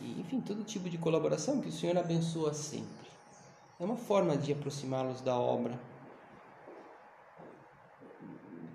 e, 0.00 0.20
enfim, 0.20 0.40
todo 0.40 0.64
tipo 0.64 0.88
de 0.88 0.96
colaboração 0.96 1.60
que 1.60 1.68
o 1.68 1.72
Senhor 1.72 1.96
abençoa 1.98 2.54
sempre. 2.54 3.08
É 3.78 3.84
uma 3.84 3.96
forma 3.96 4.36
de 4.36 4.52
aproximá-los 4.52 5.20
da 5.20 5.36
obra 5.36 5.78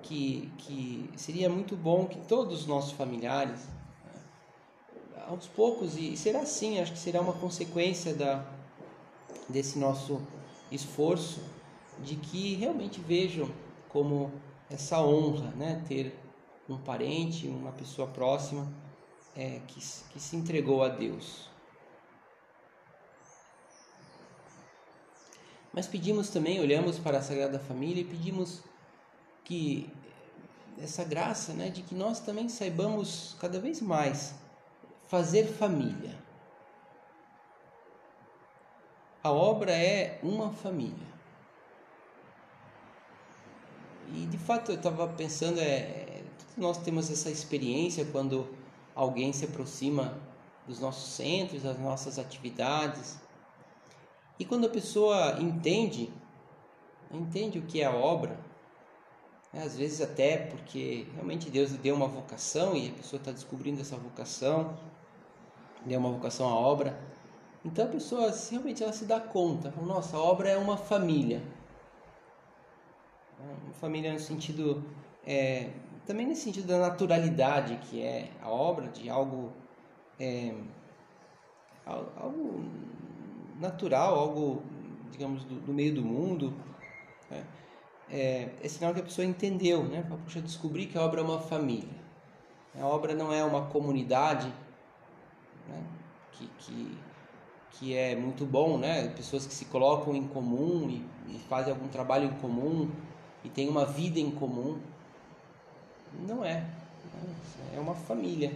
que, 0.10 0.52
que 0.58 1.10
seria 1.16 1.48
muito 1.48 1.78
bom 1.78 2.08
que 2.08 2.18
todos 2.22 2.62
os 2.62 2.66
nossos 2.66 2.94
familiares, 2.94 3.60
né, 4.04 4.22
aos 5.28 5.46
poucos, 5.46 5.96
e 5.96 6.18
será 6.18 6.42
assim, 6.42 6.80
acho 6.80 6.94
que 6.94 6.98
será 6.98 7.22
uma 7.22 7.34
consequência 7.34 8.16
da, 8.16 8.44
desse 9.48 9.78
nosso 9.78 10.20
esforço, 10.72 11.42
de 12.00 12.16
que 12.16 12.56
realmente 12.56 13.00
vejam 13.00 13.52
como 13.88 14.32
essa 14.68 15.00
honra, 15.00 15.52
né, 15.52 15.84
ter 15.88 16.18
um 16.68 16.78
parente, 16.78 17.48
uma 17.48 17.72
pessoa 17.72 18.08
próxima 18.08 18.68
é, 19.36 19.62
que, 19.68 19.80
que 20.10 20.20
se 20.20 20.36
entregou 20.36 20.84
a 20.84 20.90
Deus. 20.90 21.48
Mas 25.72 25.86
pedimos 25.86 26.30
também, 26.30 26.60
olhamos 26.60 26.98
para 26.98 27.20
a 27.20 27.22
Sagrada 27.22 27.60
Família 27.60 28.02
e 28.02 28.06
pedimos 28.06 28.64
que 29.44 29.92
essa 30.82 31.04
graça, 31.04 31.54
né, 31.54 31.70
de 31.70 31.82
que 31.82 31.94
nós 31.94 32.20
também 32.20 32.48
saibamos 32.48 33.36
cada 33.40 33.60
vez 33.60 33.82
mais 33.82 34.34
fazer 35.08 35.46
família. 35.46 36.18
A 39.22 39.32
obra 39.32 39.72
é 39.72 40.20
uma 40.24 40.52
família. 40.52 41.08
E 44.14 44.26
de 44.26 44.38
fato 44.38 44.72
eu 44.72 44.76
estava 44.76 45.08
pensando, 45.08 45.60
é, 45.60 46.24
nós 46.58 46.78
temos 46.78 47.12
essa 47.12 47.30
experiência 47.30 48.06
quando 48.06 48.48
alguém 48.96 49.34
se 49.34 49.46
aproxima 49.46 50.18
dos 50.68 50.80
nossos 50.80 51.12
centros, 51.14 51.64
das 51.64 51.78
nossas 51.78 52.18
atividades. 52.18 53.20
E 54.40 54.46
quando 54.46 54.68
a 54.68 54.70
pessoa 54.70 55.38
entende, 55.40 56.12
entende 57.12 57.60
o 57.60 57.64
que 57.64 57.82
é 57.82 57.86
a 57.86 57.94
obra? 57.94 58.49
Às 59.54 59.76
vezes 59.76 60.00
até 60.00 60.38
porque 60.38 61.08
realmente 61.16 61.50
Deus 61.50 61.72
deu 61.72 61.96
uma 61.96 62.08
vocação 62.08 62.76
e 62.76 62.90
a 62.90 62.94
pessoa 62.94 63.20
está 63.20 63.32
descobrindo 63.32 63.82
essa 63.82 63.98
vocação, 63.98 64.78
deu 65.86 66.00
uma 66.00 66.12
vocação 66.12 66.48
à 66.48 66.54
obra. 66.54 67.00
Então 67.66 67.86
a 67.86 67.88
pessoa 67.88 68.32
realmente 68.52 68.84
ela 68.84 68.94
se 68.94 69.06
dá 69.06 69.20
conta, 69.20 69.74
nossa, 69.82 70.16
a 70.18 70.20
obra 70.22 70.50
é 70.50 70.58
uma 70.58 70.78
família. 70.78 71.40
Né? 73.40 73.56
Uma 73.64 73.74
família 73.74 74.14
no 74.14 74.20
sentido, 74.20 74.84
é, 75.26 75.72
também 76.06 76.28
nesse 76.28 76.44
sentido 76.44 76.68
da 76.68 76.78
naturalidade 76.78 77.76
que 77.90 78.04
é 78.04 78.30
a 78.42 78.50
obra, 78.50 78.88
de 78.88 79.10
algo 79.10 79.52
é, 80.20 80.54
algo 81.86 82.64
natural, 83.60 84.18
algo, 84.18 84.64
digamos, 85.12 85.44
do, 85.44 85.56
do 85.56 85.74
meio 85.74 85.96
do 85.96 86.04
mundo. 86.04 86.54
Né? 87.30 87.44
É, 88.12 88.50
é, 88.64 88.68
sinal 88.68 88.94
que 88.94 89.00
a 89.00 89.04
pessoa 89.04 89.26
entendeu, 89.26 89.84
né? 89.84 90.04
Puxa, 90.24 90.42
descobri 90.42 90.88
que 90.88 90.98
a 90.98 91.02
obra 91.02 91.22
é 91.22 91.24
uma 91.24 91.40
família. 91.40 92.00
A 92.80 92.86
obra 92.86 93.14
não 93.14 93.32
é 93.32 93.44
uma 93.44 93.68
comunidade, 93.68 94.52
né? 95.68 95.84
que, 96.32 96.48
que, 96.60 96.98
que 97.72 97.96
é 97.96 98.16
muito 98.16 98.46
bom, 98.46 98.78
né? 98.78 99.10
Pessoas 99.10 99.46
que 99.46 99.54
se 99.54 99.66
colocam 99.66 100.16
em 100.16 100.28
comum 100.28 100.90
e, 100.90 101.36
e 101.36 101.40
fazem 101.48 101.72
algum 101.72 101.88
trabalho 101.88 102.26
em 102.26 102.34
comum 102.40 102.90
e 103.44 103.50
têm 103.50 103.70
uma 103.70 103.86
vida 103.86 104.20
em 104.20 104.32
comum. 104.32 104.80
Não 106.28 106.44
é. 106.44 106.56
Né? 106.56 107.36
É 107.76 107.80
uma 107.80 107.94
família. 107.94 108.54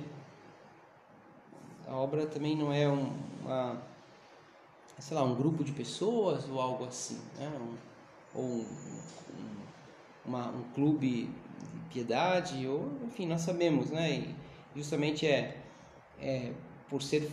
A 1.88 1.96
obra 1.96 2.26
também 2.26 2.56
não 2.56 2.74
é 2.74 2.88
um, 2.88 3.14
uma, 3.42 3.82
sei 4.98 5.16
lá, 5.16 5.24
um 5.24 5.36
grupo 5.36 5.64
de 5.64 5.72
pessoas 5.72 6.50
ou 6.50 6.60
algo 6.60 6.86
assim, 6.86 7.20
né? 7.38 7.52
Um, 7.60 7.93
ou 8.34 8.44
um, 8.44 8.60
um, 8.60 10.26
uma, 10.26 10.50
um 10.50 10.64
clube 10.74 11.30
de 11.74 11.80
piedade, 11.92 12.68
ou 12.68 12.92
enfim, 13.04 13.28
nós 13.28 13.42
sabemos, 13.42 13.92
né? 13.92 14.12
E 14.12 14.36
justamente 14.76 15.28
é, 15.28 15.62
é 16.20 16.54
por 16.90 17.02
ser 17.02 17.32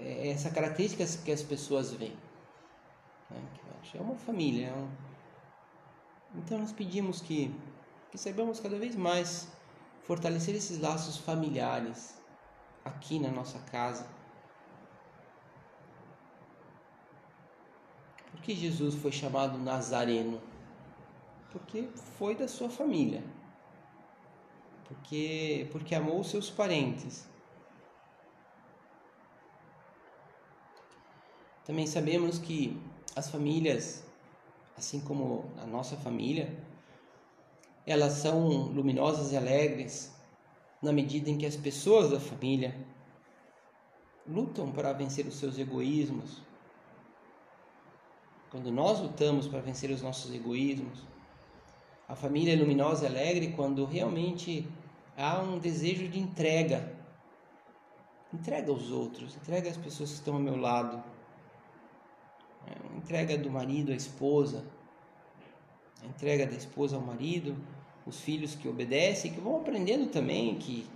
é 0.00 0.28
essa 0.28 0.50
característica 0.50 1.04
que 1.24 1.32
as 1.32 1.42
pessoas 1.42 1.92
veem. 1.92 2.16
Né? 3.30 3.42
É 3.94 4.00
uma 4.00 4.16
família. 4.16 4.68
É 4.68 4.72
um... 4.72 4.88
Então 6.36 6.58
nós 6.58 6.72
pedimos 6.72 7.20
que, 7.20 7.54
que 8.10 8.18
saibamos 8.18 8.60
cada 8.60 8.78
vez 8.78 8.96
mais 8.96 9.48
fortalecer 10.02 10.54
esses 10.54 10.78
laços 10.78 11.16
familiares 11.16 12.20
aqui 12.84 13.18
na 13.18 13.30
nossa 13.30 13.58
casa. 13.70 14.06
Por 18.34 18.42
que 18.42 18.52
Jesus 18.52 18.96
foi 18.96 19.12
chamado 19.12 19.56
Nazareno? 19.56 20.42
Porque 21.52 21.88
foi 22.18 22.34
da 22.34 22.48
sua 22.48 22.68
família. 22.68 23.22
Porque, 24.88 25.68
porque 25.70 25.94
amou 25.94 26.24
seus 26.24 26.50
parentes. 26.50 27.28
Também 31.64 31.86
sabemos 31.86 32.40
que 32.40 32.76
as 33.14 33.30
famílias, 33.30 34.04
assim 34.76 35.00
como 35.00 35.48
a 35.56 35.64
nossa 35.64 35.96
família, 35.96 36.58
elas 37.86 38.14
são 38.14 38.66
luminosas 38.66 39.30
e 39.30 39.36
alegres 39.36 40.12
na 40.82 40.92
medida 40.92 41.30
em 41.30 41.38
que 41.38 41.46
as 41.46 41.56
pessoas 41.56 42.10
da 42.10 42.18
família 42.18 42.76
lutam 44.26 44.72
para 44.72 44.92
vencer 44.92 45.24
os 45.24 45.36
seus 45.36 45.56
egoísmos. 45.56 46.42
Quando 48.54 48.70
nós 48.70 49.00
lutamos 49.00 49.48
para 49.48 49.58
vencer 49.58 49.90
os 49.90 50.00
nossos 50.00 50.32
egoísmos, 50.32 51.02
a 52.08 52.14
família 52.14 52.52
é 52.52 52.56
luminosa 52.56 53.04
e 53.04 53.08
alegre 53.08 53.48
quando 53.48 53.84
realmente 53.84 54.64
há 55.16 55.40
um 55.40 55.58
desejo 55.58 56.06
de 56.06 56.20
entrega. 56.20 56.94
Entrega 58.32 58.70
aos 58.70 58.92
outros, 58.92 59.34
entrega 59.34 59.68
às 59.68 59.76
pessoas 59.76 60.10
que 60.10 60.14
estão 60.18 60.34
ao 60.34 60.40
meu 60.40 60.56
lado. 60.56 61.02
Entrega 62.96 63.36
do 63.36 63.50
marido 63.50 63.90
à 63.90 63.96
esposa, 63.96 64.64
entrega 66.04 66.46
da 66.46 66.54
esposa 66.54 66.94
ao 66.94 67.02
marido, 67.02 67.56
os 68.06 68.20
filhos 68.20 68.54
que 68.54 68.68
obedecem, 68.68 69.32
que 69.32 69.40
vão 69.40 69.56
aprendendo 69.56 70.06
também 70.12 70.54
que, 70.60 70.86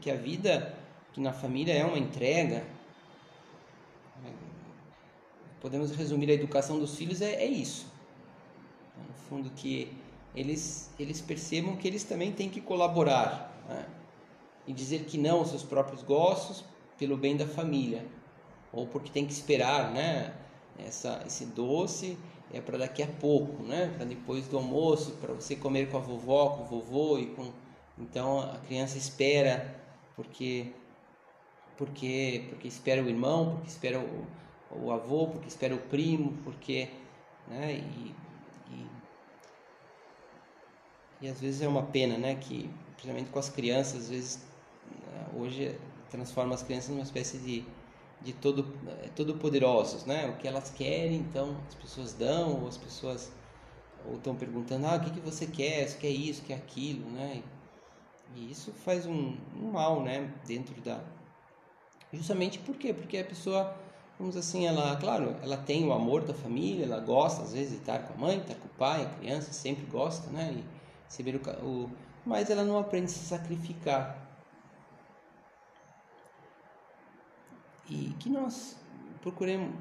que 0.00 0.10
a 0.10 0.16
vida 0.16 0.76
que 1.12 1.20
na 1.20 1.32
família 1.32 1.72
é 1.72 1.84
uma 1.84 2.00
entrega. 2.00 2.66
Podemos 5.60 5.90
resumir 5.90 6.30
a 6.30 6.34
educação 6.34 6.78
dos 6.78 6.96
filhos 6.96 7.20
é, 7.20 7.34
é 7.34 7.46
isso. 7.46 7.86
No 8.96 9.14
fundo 9.28 9.50
que 9.50 9.92
eles, 10.34 10.90
eles 10.98 11.20
percebam 11.20 11.76
que 11.76 11.88
eles 11.88 12.04
também 12.04 12.32
têm 12.32 12.48
que 12.48 12.60
colaborar 12.60 13.64
né? 13.68 13.86
e 14.66 14.72
dizer 14.72 15.04
que 15.04 15.16
não 15.16 15.38
aos 15.38 15.48
seus 15.48 15.62
próprios 15.62 16.02
gostos 16.02 16.64
pelo 16.98 17.16
bem 17.16 17.36
da 17.36 17.46
família 17.46 18.06
ou 18.72 18.86
porque 18.86 19.10
tem 19.10 19.26
que 19.26 19.32
esperar, 19.32 19.90
né? 19.92 20.34
Essa, 20.78 21.22
esse 21.26 21.46
doce 21.46 22.18
é 22.52 22.60
para 22.60 22.76
daqui 22.76 23.02
a 23.02 23.06
pouco, 23.06 23.62
né? 23.62 23.92
Para 23.96 24.04
depois 24.04 24.46
do 24.46 24.58
almoço, 24.58 25.12
para 25.12 25.32
você 25.32 25.56
comer 25.56 25.90
com 25.90 25.96
a 25.96 26.00
vovó, 26.00 26.50
com 26.50 26.62
o 26.62 26.66
vovô 26.66 27.18
e 27.18 27.26
com 27.26 27.50
então 27.98 28.40
a 28.40 28.58
criança 28.58 28.98
espera 28.98 29.74
porque 30.14 30.72
porque 31.78 32.44
porque 32.50 32.68
espera 32.68 33.02
o 33.02 33.08
irmão, 33.08 33.54
porque 33.54 33.68
espera 33.68 33.98
o, 33.98 34.26
o 34.70 34.90
avô, 34.90 35.28
porque 35.28 35.48
espera 35.48 35.74
o 35.74 35.78
primo, 35.78 36.36
porque 36.44 36.88
né? 37.48 37.74
E, 37.74 38.14
e, 38.70 38.86
e 41.22 41.28
às 41.28 41.40
vezes 41.40 41.62
é 41.62 41.68
uma 41.68 41.84
pena, 41.84 42.18
né? 42.18 42.34
Que 42.34 42.70
principalmente 42.96 43.30
com 43.30 43.38
as 43.38 43.48
crianças, 43.48 44.02
às 44.04 44.10
vezes 44.10 44.46
né, 44.84 45.26
hoje 45.36 45.78
transforma 46.10 46.54
as 46.54 46.62
crianças 46.62 46.90
numa 46.90 47.02
espécie 47.02 47.38
de 47.38 47.64
de 48.20 48.32
todo, 48.32 48.74
é, 48.88 49.08
todo 49.08 49.36
poderosos, 49.36 50.04
né? 50.04 50.28
O 50.28 50.36
que 50.36 50.48
elas 50.48 50.70
querem, 50.70 51.18
então 51.18 51.56
as 51.68 51.74
pessoas 51.74 52.12
dão, 52.12 52.60
ou 52.62 52.68
as 52.68 52.76
pessoas 52.76 53.30
ou 54.04 54.16
estão 54.16 54.36
perguntando, 54.36 54.86
ah, 54.86 54.96
o 54.96 55.00
que, 55.00 55.10
que 55.10 55.20
você 55.20 55.46
quer? 55.46 55.88
Você 55.88 55.98
quer 55.98 56.10
isso, 56.10 56.42
quer 56.42 56.54
aquilo, 56.54 57.08
né? 57.10 57.42
E 58.34 58.50
isso 58.50 58.72
faz 58.72 59.06
um, 59.06 59.36
um 59.54 59.70
mal, 59.72 60.02
né? 60.02 60.32
Dentro 60.46 60.80
da... 60.80 61.02
Justamente 62.12 62.58
por 62.60 62.76
quê? 62.76 62.92
Porque 62.94 63.18
a 63.18 63.24
pessoa, 63.24 63.76
vamos 64.18 64.36
assim, 64.36 64.66
ela, 64.66 64.96
claro, 64.96 65.36
ela 65.42 65.56
tem 65.56 65.86
o 65.86 65.92
amor 65.92 66.24
da 66.24 66.34
família, 66.34 66.84
ela 66.84 67.00
gosta 67.00 67.42
às 67.42 67.52
vezes 67.52 67.72
de 67.72 67.78
estar 67.78 68.00
com 68.00 68.14
a 68.14 68.16
mãe, 68.16 68.38
estar 68.38 68.54
com 68.54 68.66
o 68.66 68.78
pai, 68.78 69.04
a 69.04 69.18
criança 69.18 69.52
sempre 69.52 69.84
gosta, 69.86 70.30
né? 70.30 70.54
E 70.56 70.64
receber 71.04 71.36
o, 71.36 71.66
o... 71.66 71.90
Mas 72.24 72.50
ela 72.50 72.64
não 72.64 72.78
aprende 72.78 73.06
a 73.06 73.08
se 73.08 73.20
sacrificar. 73.20 74.26
e 77.88 78.14
que 78.18 78.28
nós 78.28 78.76
procuremos, 79.20 79.74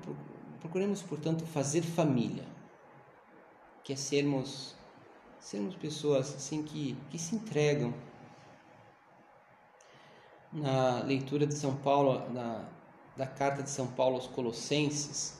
procuremos 0.60 1.02
portanto, 1.02 1.46
fazer 1.46 1.82
família, 1.82 2.46
que 3.84 3.94
é 3.94 3.96
sermos, 3.96 4.76
sermos 5.40 5.76
pessoas 5.76 6.34
assim 6.36 6.64
que, 6.64 6.96
que 7.10 7.18
se 7.18 7.36
entregam. 7.36 7.94
Na 10.52 11.02
leitura 11.04 11.46
de 11.46 11.54
São 11.54 11.76
Paulo, 11.76 12.32
na, 12.32 12.66
da 13.16 13.26
carta 13.26 13.64
de 13.64 13.70
São 13.70 13.88
Paulo 13.88 14.16
aos 14.16 14.28
Colossenses, 14.28 15.40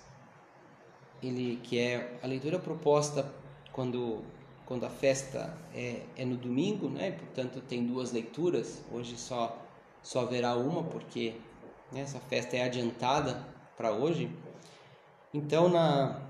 ele 1.22 1.60
que 1.64 1.80
é 1.80 2.18
a 2.24 2.28
leitura 2.28 2.60
proposta 2.60 3.32
quando 3.72 4.24
quando 4.66 4.84
a 4.84 4.90
festa 4.90 5.56
é, 5.76 6.02
é 6.18 6.26
no 6.26 6.36
domingo, 6.36 6.90
né? 6.90 7.12
Portanto 7.12 7.62
tem 7.62 7.86
duas 7.86 8.12
leituras. 8.12 8.82
Hoje 8.92 9.18
só 9.18 9.62
só 10.02 10.22
haverá 10.22 10.56
uma 10.56 10.84
porque 10.84 11.36
né? 11.92 12.02
essa 12.02 12.20
festa 12.20 12.56
é 12.56 12.64
adiantada 12.64 13.46
para 13.78 13.92
hoje. 13.92 14.30
Então, 15.34 15.68
na, 15.68 16.22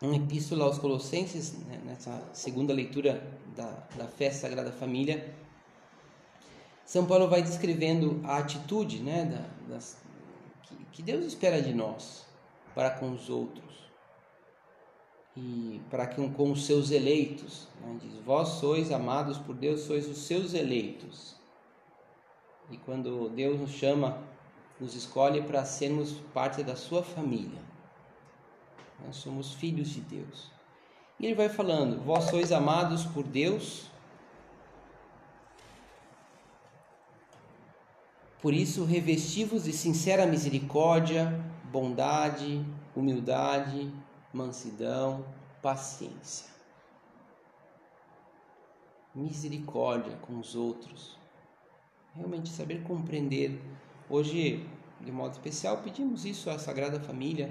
na 0.00 0.16
Epístola 0.16 0.64
aos 0.64 0.78
Colossenses, 0.78 1.52
né? 1.66 1.80
nessa 1.84 2.22
segunda 2.32 2.72
leitura 2.72 3.26
da, 3.56 3.70
da 3.96 4.06
festa 4.06 4.48
Sagrada 4.48 4.72
Família, 4.72 5.34
São 6.84 7.06
Paulo 7.06 7.28
vai 7.28 7.42
descrevendo 7.42 8.20
a 8.24 8.38
atitude 8.38 9.02
né? 9.02 9.24
Da, 9.24 9.74
das, 9.74 9.96
que, 10.74 10.84
que 10.92 11.02
Deus 11.02 11.24
espera 11.24 11.60
de 11.62 11.72
nós 11.72 12.26
para 12.74 12.90
com 12.90 13.12
os 13.12 13.30
outros 13.30 13.84
e 15.36 15.80
para 15.90 16.06
com, 16.06 16.32
com 16.32 16.52
os 16.52 16.66
seus 16.66 16.90
eleitos. 16.90 17.68
Né? 17.80 17.98
Diz: 18.00 18.18
Vós 18.20 18.48
sois 18.48 18.92
amados 18.92 19.38
por 19.38 19.54
Deus, 19.54 19.80
sois 19.80 20.08
os 20.08 20.18
seus 20.18 20.54
eleitos. 20.54 21.36
E 22.70 22.78
quando 22.78 23.28
Deus 23.28 23.60
nos 23.60 23.72
chama 23.72 24.22
nos 24.80 24.94
escolhe 24.94 25.42
para 25.42 25.64
sermos 25.64 26.12
parte 26.32 26.62
da 26.62 26.74
sua 26.74 27.02
família. 27.02 27.62
Nós 29.04 29.16
somos 29.16 29.54
filhos 29.54 29.88
de 29.88 30.00
Deus. 30.00 30.50
E 31.18 31.26
ele 31.26 31.34
vai 31.34 31.48
falando: 31.48 32.02
Vós 32.02 32.24
sois 32.24 32.52
amados 32.52 33.04
por 33.04 33.24
Deus. 33.24 33.90
Por 38.44 38.52
isso, 38.52 38.84
revestivos 38.84 39.64
de 39.64 39.72
sincera 39.72 40.26
misericórdia, 40.26 41.32
bondade, 41.72 42.62
humildade, 42.94 43.90
mansidão, 44.34 45.24
paciência. 45.62 46.52
Misericórdia 49.14 50.14
com 50.18 50.38
os 50.38 50.54
outros. 50.54 51.18
Realmente 52.14 52.50
saber 52.50 52.82
compreender 52.82 53.58
Hoje, 54.08 54.68
de 55.00 55.10
modo 55.10 55.32
especial, 55.32 55.78
pedimos 55.78 56.26
isso 56.26 56.50
à 56.50 56.58
Sagrada 56.58 57.00
Família, 57.00 57.50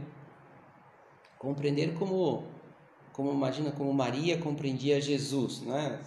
compreender 1.40 1.96
como, 1.96 2.44
como 3.12 3.32
imagina, 3.32 3.72
como 3.72 3.92
Maria 3.92 4.38
compreendia 4.38 5.02
Jesus, 5.02 5.62
né? 5.62 6.00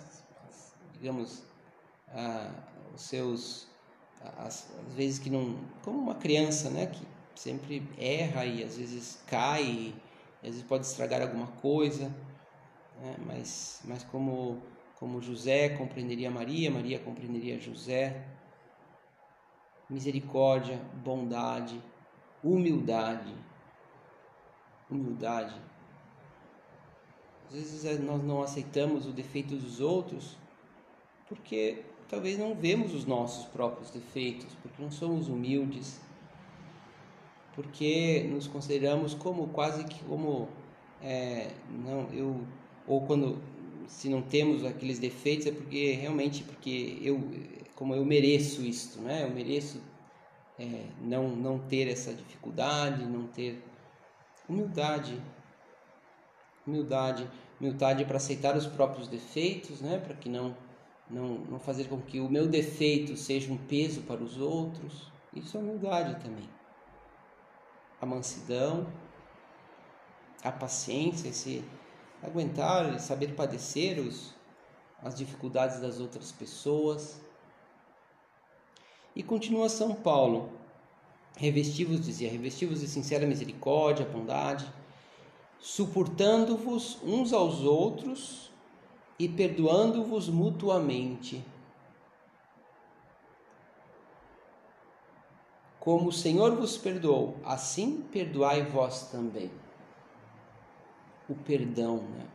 digamos, 0.93 1.43
ah, 2.09 2.49
os 2.95 3.03
seus, 3.03 3.67
as, 4.39 4.71
as, 4.87 4.95
vezes 4.95 5.19
que 5.19 5.31
não, 5.31 5.59
como 5.83 5.99
uma 5.99 6.15
criança, 6.15 6.71
né? 6.71 6.87
Que, 6.87 7.07
sempre 7.35 7.87
erra 7.99 8.47
e 8.47 8.65
às 8.65 8.79
vezes 8.79 9.23
cai, 9.27 9.63
e 9.63 9.95
às 10.43 10.49
vezes 10.49 10.63
pode 10.63 10.87
estragar 10.87 11.21
alguma 11.21 11.49
coisa, 11.49 12.09
né? 12.99 13.15
mas, 13.27 13.83
mas 13.85 14.03
como, 14.05 14.63
como 14.99 15.21
José 15.21 15.69
compreenderia 15.69 16.31
Maria, 16.31 16.71
Maria 16.71 16.99
compreenderia 16.99 17.61
José. 17.61 18.27
Misericórdia, 19.89 20.79
bondade, 21.05 21.79
humildade. 22.43 23.35
Humildade. 24.91 25.55
Às 27.49 27.53
vezes 27.53 27.85
é, 27.85 27.99
nós 27.99 28.25
não 28.25 28.43
aceitamos 28.43 29.07
o 29.07 29.13
defeito 29.13 29.55
dos 29.57 29.79
outros 29.79 30.39
porque 31.29 31.85
talvez 32.09 32.39
não 32.39 32.55
vemos 32.55 32.95
os 32.95 33.05
nossos 33.05 33.47
próprios 33.47 33.91
defeitos, 33.91 34.47
porque 34.63 34.83
não 34.83 34.91
somos 34.91 35.29
humildes, 35.29 36.01
porque 37.55 38.27
nos 38.31 38.47
consideramos 38.47 39.15
como 39.15 39.49
quase 39.49 39.85
que 39.85 40.03
como 40.05 40.49
é, 41.03 41.51
não 41.71 42.09
eu 42.13 42.47
ou 42.87 43.01
quando 43.07 43.41
se 43.89 44.09
não 44.09 44.23
temos 44.23 44.65
aqueles 44.65 44.99
defeitos 44.99 45.47
é 45.47 45.53
porque 45.53 45.93
realmente 45.93 46.43
porque 46.43 46.99
eu 47.01 47.21
como 47.75 47.95
eu 47.95 48.05
mereço 48.05 48.63
isto, 48.63 49.01
né? 49.01 49.25
Eu 49.25 49.31
mereço 49.31 49.81
é, 50.59 50.87
não 51.01 51.29
não 51.29 51.59
ter 51.59 51.89
essa 51.89 52.13
dificuldade, 52.13 53.05
não 53.05 53.27
ter 53.27 53.63
humildade, 54.49 55.21
humildade, 56.67 57.29
humildade 57.61 58.05
para 58.05 58.17
aceitar 58.17 58.57
os 58.57 58.67
próprios 58.67 59.09
defeitos, 59.09 59.81
né? 59.81 59.99
Para 59.99 60.15
que 60.15 60.29
não 60.29 60.55
não, 61.09 61.39
não 61.39 61.59
fazer 61.59 61.89
com 61.89 62.01
que 62.01 62.21
o 62.21 62.29
meu 62.29 62.47
defeito 62.47 63.17
seja 63.17 63.53
um 63.53 63.57
peso 63.57 64.03
para 64.03 64.23
os 64.23 64.39
outros. 64.39 65.11
Isso 65.33 65.57
é 65.57 65.61
humildade 65.61 66.21
também. 66.23 66.49
A 68.01 68.07
mansidão, 68.07 68.87
a 70.43 70.51
paciência, 70.51 71.29
esse 71.29 71.65
aguentar, 72.23 72.99
saber 72.99 73.35
padecer 73.35 73.99
os, 73.99 74.35
as 75.03 75.15
dificuldades 75.15 75.81
das 75.81 76.01
outras 76.01 76.33
pessoas. 76.33 77.21
E 79.15 79.23
continua 79.23 79.69
São 79.69 79.95
Paulo, 79.95 80.51
revestivos, 81.37 82.01
dizia, 82.01 82.31
revestivos 82.31 82.81
de 82.81 82.89
sincera 82.89 83.27
misericórdia, 83.27 84.05
bondade, 84.05 84.71
suportando-vos 85.59 86.99
uns 87.03 87.33
aos 87.33 87.61
outros 87.61 88.51
e 89.19 89.29
perdoando-vos 89.29 90.29
mutuamente. 90.29 91.45
Como 95.81 96.09
o 96.09 96.13
Senhor 96.13 96.55
vos 96.57 96.77
perdoou, 96.77 97.37
assim 97.45 98.03
perdoai 98.13 98.65
vós 98.65 99.09
também. 99.09 99.51
O 101.29 101.35
perdão, 101.35 101.99
né? 101.99 102.27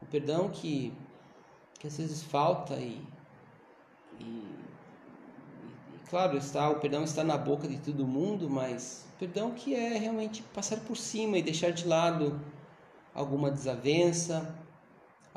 O 0.00 0.06
perdão 0.06 0.48
que, 0.48 0.92
que 1.78 1.86
às 1.86 1.98
vezes 1.98 2.22
falta 2.22 2.76
e, 2.76 3.04
e, 4.20 4.24
e, 4.24 5.98
claro, 6.08 6.36
está, 6.36 6.70
o 6.70 6.78
perdão 6.78 7.02
está 7.02 7.24
na 7.24 7.36
boca 7.36 7.66
de 7.66 7.78
todo 7.78 8.06
mundo, 8.06 8.48
mas 8.48 9.04
o 9.14 9.18
perdão 9.18 9.50
que 9.50 9.74
é 9.74 9.98
realmente 9.98 10.42
passar 10.54 10.78
por 10.80 10.96
cima 10.96 11.38
e 11.38 11.42
deixar 11.42 11.70
de 11.70 11.86
lado 11.86 12.40
alguma 13.12 13.50
desavença, 13.50 14.56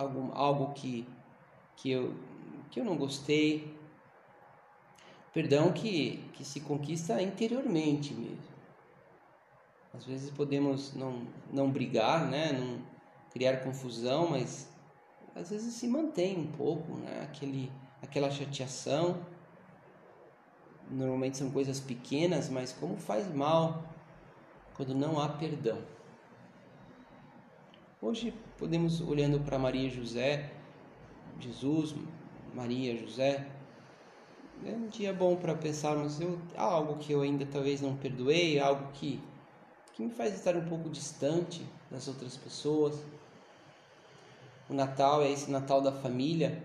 algum, 0.01 0.31
algo 0.33 0.73
que, 0.73 1.07
que, 1.75 1.91
eu, 1.91 2.13
que 2.69 2.79
eu 2.79 2.85
não 2.85 2.97
gostei. 2.97 3.77
Perdão 5.33 5.71
que, 5.71 6.17
que 6.33 6.43
se 6.43 6.59
conquista 6.59 7.21
interiormente 7.21 8.13
mesmo. 8.13 8.51
Às 9.93 10.05
vezes 10.05 10.29
podemos 10.29 10.93
não, 10.93 11.27
não 11.51 11.69
brigar, 11.69 12.29
né? 12.29 12.51
não 12.51 12.81
criar 13.31 13.63
confusão, 13.63 14.29
mas 14.29 14.69
às 15.35 15.49
vezes 15.49 15.73
se 15.73 15.87
mantém 15.87 16.37
um 16.37 16.51
pouco 16.51 16.95
né? 16.97 17.21
Aquele, 17.23 17.71
aquela 18.01 18.29
chateação. 18.29 19.25
Normalmente 20.89 21.37
são 21.37 21.49
coisas 21.49 21.79
pequenas, 21.79 22.49
mas 22.49 22.73
como 22.73 22.97
faz 22.97 23.33
mal 23.33 23.83
quando 24.73 24.93
não 24.93 25.19
há 25.19 25.29
perdão. 25.29 25.81
Hoje 28.03 28.33
podemos, 28.57 28.99
olhando 28.99 29.39
para 29.41 29.59
Maria 29.59 29.85
e 29.85 29.89
José, 29.91 30.49
Jesus, 31.39 31.93
Maria, 32.51 32.97
José, 32.97 33.47
é 34.65 34.71
um 34.71 34.87
dia 34.87 35.13
bom 35.13 35.35
para 35.35 35.53
pensarmos 35.53 36.19
eu, 36.19 36.41
algo 36.57 36.97
que 36.97 37.11
eu 37.11 37.21
ainda 37.21 37.45
talvez 37.45 37.79
não 37.79 37.95
perdoei, 37.95 38.59
algo 38.59 38.91
que, 38.93 39.21
que 39.93 40.01
me 40.01 40.09
faz 40.09 40.33
estar 40.33 40.57
um 40.57 40.65
pouco 40.65 40.89
distante 40.89 41.63
das 41.91 42.07
outras 42.07 42.35
pessoas. 42.35 43.05
O 44.67 44.73
Natal 44.73 45.21
é 45.21 45.31
esse 45.31 45.51
Natal 45.51 45.79
da 45.79 45.91
família, 45.91 46.63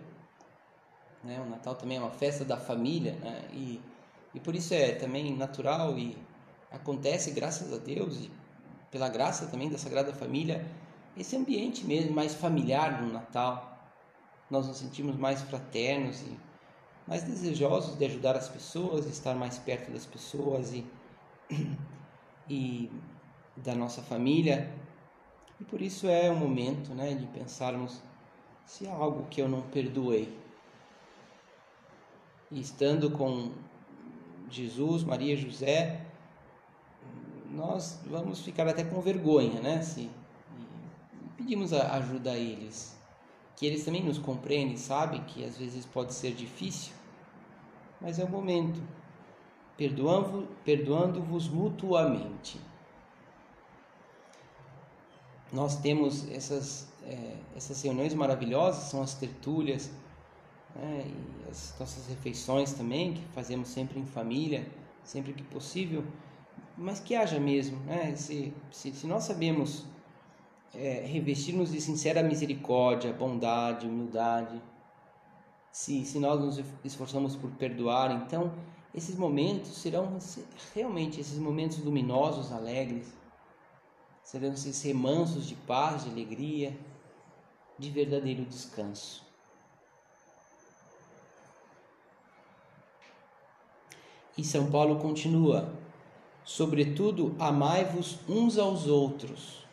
né? 1.23 1.39
o 1.39 1.51
Natal 1.51 1.75
também 1.75 1.99
é 1.99 2.01
uma 2.01 2.13
festa 2.13 2.47
da 2.47 2.57
família, 2.57 3.13
né? 3.17 3.47
e, 3.53 3.79
e 4.35 4.41
por 4.41 4.55
isso 4.55 4.73
é 4.73 4.93
também 4.93 5.37
natural 5.37 5.99
e 5.99 6.17
acontece, 6.73 7.31
graças 7.33 7.75
a 7.75 7.77
Deus, 7.77 8.25
e 8.25 8.31
pela 8.91 9.11
graça 9.11 9.45
também 9.49 9.69
da 9.69 9.77
Sagrada 9.77 10.15
Família, 10.15 10.65
esse 11.17 11.37
ambiente 11.37 11.87
mesmo 11.87 12.13
mais 12.13 12.35
familiar 12.35 13.01
no 13.01 13.13
Natal. 13.13 13.73
Nós 14.51 14.69
nos 14.69 14.77
sentimos 14.77 15.17
mais 15.17 15.43
fraternos 15.43 16.21
e 16.23 16.39
mais 17.07 17.23
desejosos 17.23 17.97
de 17.97 18.05
ajudar 18.05 18.37
as 18.37 18.49
pessoas, 18.49 19.07
estar 19.07 19.35
mais 19.35 19.59
perto 19.59 19.91
das 19.91 20.05
pessoas 20.05 20.73
e, 20.73 20.85
e 22.49 22.91
da 23.57 23.75
nossa 23.75 24.03
família. 24.03 24.73
E 25.59 25.65
por 25.65 25.81
isso 25.81 26.07
é 26.07 26.31
o 26.31 26.37
momento 26.37 26.95
né, 26.95 27.15
de 27.15 27.27
pensarmos 27.27 28.03
se 28.67 28.87
há 28.87 28.93
algo 28.93 29.27
que 29.31 29.41
eu 29.41 29.49
não 29.49 29.63
perdoei. 29.63 30.37
E 32.51 32.61
estando 32.61 33.11
com 33.11 33.53
Jesus, 34.51 35.03
Maria, 35.03 35.37
José, 35.37 36.05
nós 37.51 38.01
vamos 38.07 38.43
ficar 38.43 38.69
até 38.69 38.85
com 38.85 39.01
vergonha, 39.01 39.61
né? 39.61 39.83
Se 39.83 40.11
pedimos 41.47 41.73
ajuda 41.73 42.33
a 42.33 42.37
eles, 42.37 42.99
que 43.55 43.65
eles 43.65 43.85
também 43.85 44.03
nos 44.03 44.19
compreendem, 44.19 44.77
sabem 44.77 45.23
que 45.23 45.45
às 45.45 45.57
vezes 45.57 45.87
pode 45.87 46.13
ser 46.13 46.35
difícil, 46.35 46.93
mas 48.01 48.19
é 48.19 48.25
o 48.25 48.29
momento, 48.29 48.83
perdoando-vos 50.65 51.49
mutuamente. 51.49 52.61
Nós 55.53 55.77
temos 55.77 56.29
essas, 56.29 56.93
é, 57.05 57.37
essas 57.55 57.81
reuniões 57.81 58.13
maravilhosas, 58.13 58.91
são 58.91 59.01
as 59.01 59.15
tertúlias, 59.15 59.89
né, 60.75 61.05
e 61.07 61.49
as 61.49 61.79
nossas 61.79 62.09
refeições 62.09 62.73
também, 62.73 63.15
que 63.15 63.25
fazemos 63.27 63.69
sempre 63.69 64.01
em 64.01 64.05
família, 64.05 64.69
sempre 65.05 65.33
que 65.33 65.45
possível, 65.45 66.05
mas 66.77 66.99
que 66.99 67.15
haja 67.15 67.39
mesmo, 67.39 67.79
né? 67.85 68.17
se, 68.17 68.53
se, 68.73 68.93
se 68.93 69.07
nós 69.07 69.23
sabemos 69.23 69.87
é, 70.79 71.07
revestir-nos 71.07 71.73
de 71.73 71.81
sincera 71.81 72.23
misericórdia, 72.23 73.13
bondade, 73.13 73.87
humildade. 73.87 74.61
Se, 75.71 76.05
se 76.05 76.19
nós 76.19 76.41
nos 76.41 76.61
esforçamos 76.85 77.37
por 77.37 77.51
perdoar, 77.53 78.11
então 78.13 78.53
esses 78.95 79.17
momentos 79.17 79.77
serão 79.77 80.19
realmente 80.75 81.21
esses 81.21 81.39
momentos 81.39 81.79
luminosos, 81.79 82.53
alegres, 82.53 83.13
serão 84.23 84.53
esses 84.53 84.83
remansos 84.83 85.47
de 85.47 85.55
paz, 85.55 86.05
de 86.05 86.11
alegria, 86.11 86.77
de 87.79 87.91
verdadeiro 87.91 88.45
descanso. 88.45 89.25
E 94.39 94.45
São 94.45 94.71
Paulo 94.71 94.99
continua: 94.99 95.73
Sobretudo, 96.45 97.35
amai-vos 97.39 98.19
uns 98.29 98.57
aos 98.57 98.87
outros 98.87 99.66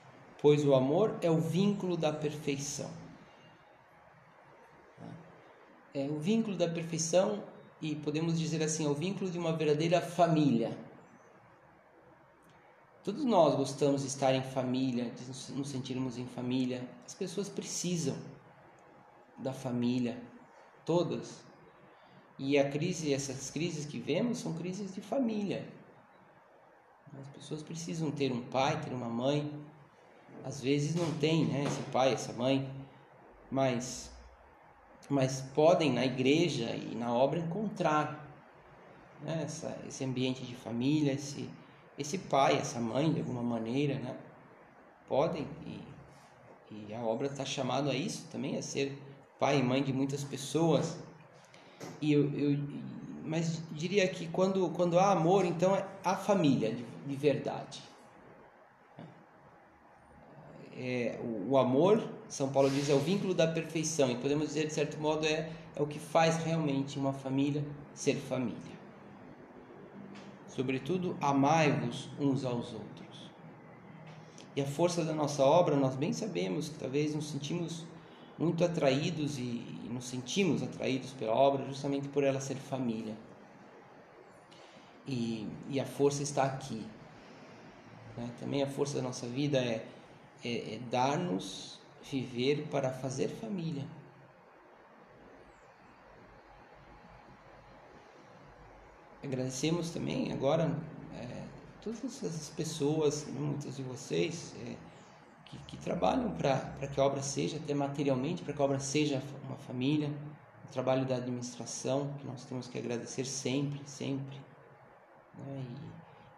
pois 0.43 0.65
o 0.65 0.75
amor 0.75 1.17
é 1.21 1.32
o 1.32 1.39
vínculo 1.39 1.95
da 1.95 2.12
perfeição. 2.12 2.91
É 5.93 6.06
o 6.06 6.19
vínculo 6.19 6.58
da 6.58 6.67
perfeição 6.67 7.41
e 7.82 7.95
podemos 7.95 8.38
dizer 8.38 8.62
assim, 8.62 8.86
é 8.86 8.89
o 8.89 8.93
vínculo 8.93 9.32
de 9.32 9.39
uma 9.39 9.53
verdadeira 9.56 10.01
família. 10.01 10.77
Todos 13.06 13.23
nós 13.23 13.56
gostamos 13.56 14.01
de 14.01 14.08
estar 14.08 14.34
em 14.34 14.43
família, 14.43 15.12
de 15.12 15.53
nos 15.53 15.69
sentirmos 15.69 16.17
em 16.17 16.25
família. 16.25 16.89
As 17.06 17.13
pessoas 17.13 17.47
precisam 17.47 18.17
da 19.38 19.53
família, 19.53 20.21
todas. 20.86 21.41
E 22.38 22.60
a 22.60 22.69
crise, 22.69 23.13
essas 23.13 23.49
crises 23.49 23.86
que 23.86 23.97
vemos 23.97 24.39
são 24.39 24.53
crises 24.53 24.93
de 24.93 24.99
família. 24.99 25.65
As 27.17 27.29
pessoas 27.29 27.63
precisam 27.63 28.12
ter 28.12 28.29
um 28.29 28.41
pai, 28.41 28.82
ter 28.82 28.91
uma 28.91 29.08
mãe, 29.08 29.49
às 30.43 30.62
vezes 30.62 30.95
não 30.95 31.12
tem, 31.19 31.45
né, 31.45 31.63
esse 31.65 31.82
pai, 31.91 32.13
essa 32.13 32.34
mãe, 32.34 32.69
mas 33.51 34.12
mas 35.10 35.41
podem 35.53 35.91
na 35.91 36.06
igreja 36.06 36.69
e 36.75 36.95
na 36.95 37.13
obra 37.13 37.39
encontrar 37.39 38.25
né, 39.21 39.41
essa, 39.43 39.77
esse 39.88 40.03
ambiente 40.03 40.43
de 40.43 40.56
família, 40.56 41.13
esse, 41.13 41.49
esse 41.97 42.17
pai, 42.17 42.58
essa 42.58 42.79
mãe, 42.79 43.12
de 43.12 43.19
alguma 43.19 43.43
maneira, 43.43 43.95
né? 43.95 44.15
Podem 45.08 45.47
e, 45.65 45.82
e 46.71 46.93
a 46.93 47.01
obra 47.01 47.27
está 47.27 47.45
chamada 47.45 47.91
a 47.91 47.93
isso 47.93 48.27
também, 48.32 48.58
a 48.58 48.62
ser 48.62 48.97
pai 49.39 49.60
e 49.60 49.63
mãe 49.63 49.84
de 49.84 49.93
muitas 49.93 50.23
pessoas. 50.23 50.97
E 52.01 52.13
eu, 52.13 52.32
eu 52.34 52.58
mas 53.25 53.62
diria 53.71 54.08
que 54.08 54.27
quando, 54.27 54.69
quando 54.71 54.99
há 54.99 55.12
amor, 55.12 55.45
então 55.45 55.75
é 55.75 55.86
a 56.03 56.15
família 56.15 56.73
de, 56.73 56.84
de 56.84 57.15
verdade. 57.15 57.82
É, 60.75 61.19
o, 61.47 61.57
amor, 61.57 62.03
São 62.27 62.49
Paulo 62.49 62.69
diz, 62.69 62.89
é 62.89 62.93
o 62.93 62.99
vínculo 62.99 63.33
da 63.33 63.47
perfeição, 63.47 64.09
e 64.09 64.15
podemos 64.15 64.47
dizer, 64.47 64.67
de 64.67 64.73
certo 64.73 64.99
modo, 64.99 65.25
é, 65.25 65.51
é 65.75 65.81
o 65.81 65.86
que 65.86 65.99
faz 65.99 66.38
realmente 66.38 66.97
uma 66.97 67.13
família 67.13 67.63
ser 67.93 68.15
família. 68.15 68.73
Sobretudo, 70.47 71.15
amai-vos 71.21 72.09
uns 72.19 72.43
aos 72.43 72.73
outros. 72.73 73.31
E 74.55 74.62
a 74.62 74.65
força 74.65 75.03
da 75.03 75.13
nossa 75.13 75.43
obra, 75.43 75.75
nós 75.75 75.95
bem 75.95 76.13
sabemos 76.13 76.69
que 76.69 76.77
talvez 76.77 77.15
nos 77.15 77.29
sentimos 77.29 77.86
muito 78.38 78.63
atraídos 78.63 79.38
e, 79.38 79.41
e 79.41 79.89
nos 79.91 80.05
sentimos 80.05 80.62
atraídos 80.62 81.12
pela 81.13 81.33
obra 81.33 81.65
justamente 81.65 82.07
por 82.07 82.23
ela 82.23 82.39
ser 82.39 82.55
família. 82.55 83.15
E, 85.07 85.47
e 85.69 85.79
a 85.79 85.86
força 85.86 86.23
está 86.23 86.43
aqui. 86.43 86.86
Né? 88.17 88.29
Também 88.39 88.62
a 88.63 88.67
força 88.67 88.97
da 88.97 89.01
nossa 89.01 89.27
vida 89.27 89.57
é, 89.57 89.86
é, 90.43 90.75
é 90.75 90.79
dar-nos 90.91 91.79
viver 92.12 92.67
para 92.69 92.91
fazer 92.91 93.29
família. 93.29 93.86
Agradecemos 99.23 99.89
também 99.91 100.34
agora 100.34 100.77
é, 101.15 101.43
todas 101.82 102.03
essas 102.03 102.49
pessoas, 102.49 103.25
muitas 103.27 103.77
de 103.77 103.84
vocês, 103.84 104.53
é, 104.65 104.75
que, 105.45 105.58
que, 105.60 105.77
trabalham 105.77 106.32
para 106.32 106.88
que 106.93 106.99
a 106.99 107.06
obra 107.06 107.21
seja, 107.21 107.56
até 107.56 107.73
materialmente, 107.73 108.43
para 108.43 108.53
que 108.53 108.62
a 108.62 108.65
obra 108.65 108.79
seja 108.79 109.23
uma 109.45 109.56
família, 109.56 110.12
o 110.65 110.67
trabalho 110.73 111.06
da 111.06 111.15
administração, 111.15 112.13
que 112.19 112.27
nós 112.27 112.43
temos 112.43 112.67
que 112.67 112.77
agradecer 112.77 113.23
sempre, 113.23 113.82
sempre. 113.86 114.41
Né? 115.38 115.63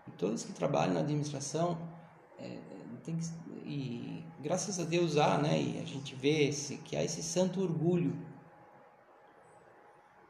E, 0.08 0.10
e, 0.10 0.12
todos 0.13 0.44
que 0.44 0.54
trabalham 0.54 0.94
na 0.94 1.00
administração, 1.00 1.76
é, 2.38 2.60
tem 3.04 3.15
que, 3.15 3.26
e 3.65 4.23
graças 4.39 4.80
a 4.80 4.84
Deus 4.84 5.17
há, 5.17 5.39
né? 5.39 5.60
e 5.60 5.80
a 5.82 5.86
gente 5.86 6.13
vê 6.13 6.47
esse, 6.47 6.78
que 6.78 6.95
há 6.95 7.04
esse 7.04 7.23
santo 7.23 7.62
orgulho 7.62 8.15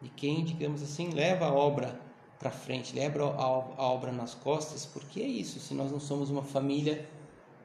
de 0.01 0.09
quem, 0.09 0.45
digamos 0.45 0.81
assim, 0.81 1.09
leva 1.09 1.45
a 1.45 1.53
obra 1.53 1.99
para 2.39 2.49
frente, 2.49 2.95
leva 2.95 3.23
a, 3.35 3.83
obra 3.83 4.11
nas 4.11 4.33
costas, 4.33 4.85
porque 4.85 5.19
é 5.19 5.27
isso, 5.27 5.59
se 5.59 5.73
nós 5.73 5.91
não 5.91 5.99
somos 5.99 6.29
uma 6.29 6.43
família, 6.43 7.09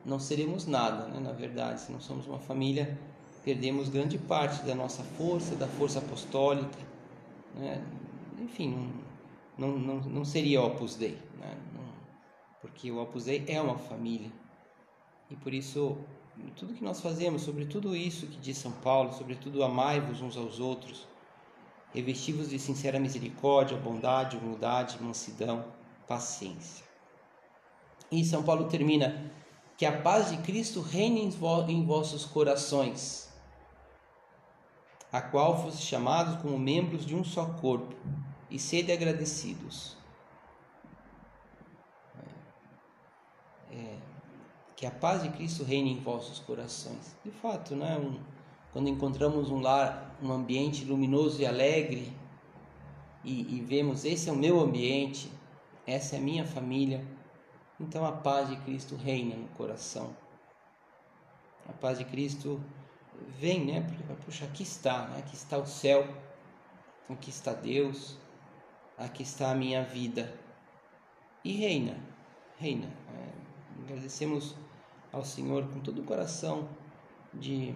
não 0.04 0.18
seremos 0.18 0.66
nada, 0.66 1.06
né? 1.06 1.20
na 1.20 1.32
verdade, 1.32 1.82
se 1.82 1.92
não 1.92 2.00
somos 2.00 2.26
uma 2.26 2.38
família, 2.40 2.98
perdemos 3.44 3.88
grande 3.88 4.18
parte 4.18 4.64
da 4.64 4.74
nossa 4.74 5.04
força, 5.04 5.54
da 5.54 5.68
força 5.68 6.00
apostólica, 6.00 6.78
né? 7.54 7.84
enfim, 8.40 8.92
não, 9.56 9.68
não, 9.68 9.78
não, 9.78 10.00
não 10.00 10.24
seria 10.24 10.62
Opus 10.62 10.96
Dei, 10.96 11.16
né? 11.38 11.56
porque 12.60 12.90
o 12.90 13.00
Opus 13.00 13.26
Dei 13.26 13.44
é 13.46 13.60
uma 13.60 13.78
família, 13.78 14.32
e 15.30 15.36
por 15.36 15.54
isso, 15.54 15.96
tudo 16.56 16.74
que 16.74 16.82
nós 16.82 17.00
fazemos, 17.00 17.42
sobre 17.42 17.66
tudo 17.66 17.94
isso 17.94 18.26
que 18.26 18.38
diz 18.38 18.58
São 18.58 18.72
Paulo, 18.72 19.12
sobretudo 19.12 19.62
amai-vos 19.62 20.20
uns 20.20 20.36
aos 20.36 20.58
outros, 20.58 21.06
revestivos 21.94 22.50
de 22.50 22.58
sincera 22.58 22.98
misericórdia, 22.98 23.76
bondade, 23.76 24.36
humildade, 24.36 25.02
mansidão, 25.02 25.64
paciência. 26.06 26.84
E 28.10 28.24
São 28.24 28.42
Paulo 28.42 28.68
termina: 28.68 29.32
que 29.76 29.86
a 29.86 30.02
paz 30.02 30.30
de 30.30 30.38
Cristo 30.38 30.80
reine 30.80 31.22
em 31.22 31.86
vossos 31.86 32.24
corações, 32.24 33.32
a 35.12 35.22
qual 35.22 35.62
fosse 35.62 35.82
chamados 35.82 36.40
como 36.42 36.58
membros 36.58 37.06
de 37.06 37.14
um 37.14 37.24
só 37.24 37.46
corpo, 37.46 37.94
e 38.50 38.58
sede 38.58 38.92
agradecidos. 38.92 39.96
É, 43.70 43.76
é, 43.76 43.98
que 44.80 44.86
a 44.86 44.90
paz 44.90 45.22
de 45.22 45.28
Cristo 45.28 45.62
reine 45.62 45.92
em 45.92 46.00
vossos 46.00 46.38
corações. 46.38 47.14
De 47.22 47.30
fato, 47.30 47.76
né? 47.76 47.98
Um, 47.98 48.18
quando 48.72 48.88
encontramos 48.88 49.50
um 49.50 49.60
lar, 49.60 50.16
um 50.22 50.32
ambiente 50.32 50.86
luminoso 50.86 51.42
e 51.42 51.44
alegre, 51.44 52.10
e, 53.22 53.56
e 53.56 53.60
vemos 53.60 54.06
esse 54.06 54.30
é 54.30 54.32
o 54.32 54.36
meu 54.36 54.58
ambiente, 54.58 55.30
essa 55.86 56.16
é 56.16 56.18
a 56.18 56.22
minha 56.22 56.46
família, 56.46 57.06
então 57.78 58.06
a 58.06 58.12
paz 58.12 58.48
de 58.48 58.56
Cristo 58.56 58.96
reina 58.96 59.36
no 59.36 59.48
coração. 59.48 60.16
A 61.68 61.74
paz 61.74 61.98
de 61.98 62.06
Cristo 62.06 62.58
vem, 63.38 63.66
né? 63.66 63.82
Porque, 63.82 64.24
puxa, 64.24 64.46
aqui 64.46 64.62
está, 64.62 65.08
né? 65.08 65.18
aqui 65.18 65.34
está 65.34 65.58
o 65.58 65.66
céu, 65.66 66.08
aqui 67.06 67.28
está 67.28 67.52
Deus, 67.52 68.16
aqui 68.96 69.24
está 69.24 69.50
a 69.50 69.54
minha 69.54 69.84
vida. 69.84 70.32
E 71.44 71.52
reina, 71.52 71.98
reina. 72.56 72.86
É, 73.14 73.82
agradecemos 73.84 74.56
ao 75.12 75.24
Senhor 75.24 75.66
com 75.68 75.80
todo 75.80 76.00
o 76.00 76.04
coração 76.04 76.68
de 77.34 77.74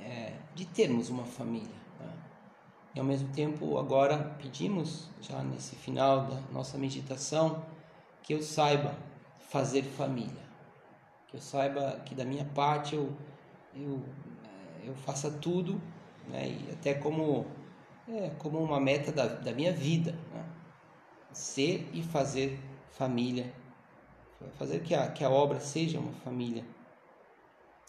é, 0.00 0.32
de 0.54 0.64
termos 0.64 1.08
uma 1.10 1.24
família. 1.24 1.76
Né? 2.00 2.12
E 2.94 3.00
ao 3.00 3.04
mesmo 3.04 3.28
tempo, 3.32 3.78
agora 3.78 4.36
pedimos, 4.40 5.08
já 5.20 5.42
nesse 5.42 5.76
final 5.76 6.26
da 6.26 6.40
nossa 6.52 6.78
meditação, 6.78 7.64
que 8.22 8.32
eu 8.34 8.42
saiba 8.42 8.96
fazer 9.50 9.82
família, 9.82 10.42
que 11.28 11.36
eu 11.36 11.40
saiba 11.40 12.00
que 12.04 12.14
da 12.14 12.24
minha 12.24 12.44
parte 12.44 12.94
eu, 12.94 13.16
eu, 13.74 14.02
é, 14.44 14.88
eu 14.88 14.94
faça 14.94 15.30
tudo, 15.30 15.80
né? 16.28 16.48
e 16.48 16.72
até 16.72 16.94
como, 16.94 17.46
é, 18.08 18.30
como 18.38 18.58
uma 18.58 18.80
meta 18.80 19.12
da, 19.12 19.26
da 19.26 19.52
minha 19.52 19.72
vida, 19.72 20.12
né? 20.32 20.44
ser 21.32 21.88
e 21.92 22.02
fazer 22.02 22.58
família, 22.90 23.52
fazer 24.56 24.80
que 24.80 24.94
a, 24.94 25.10
que 25.10 25.24
a 25.24 25.30
obra 25.30 25.60
seja 25.60 25.98
uma 25.98 26.12
família. 26.12 26.64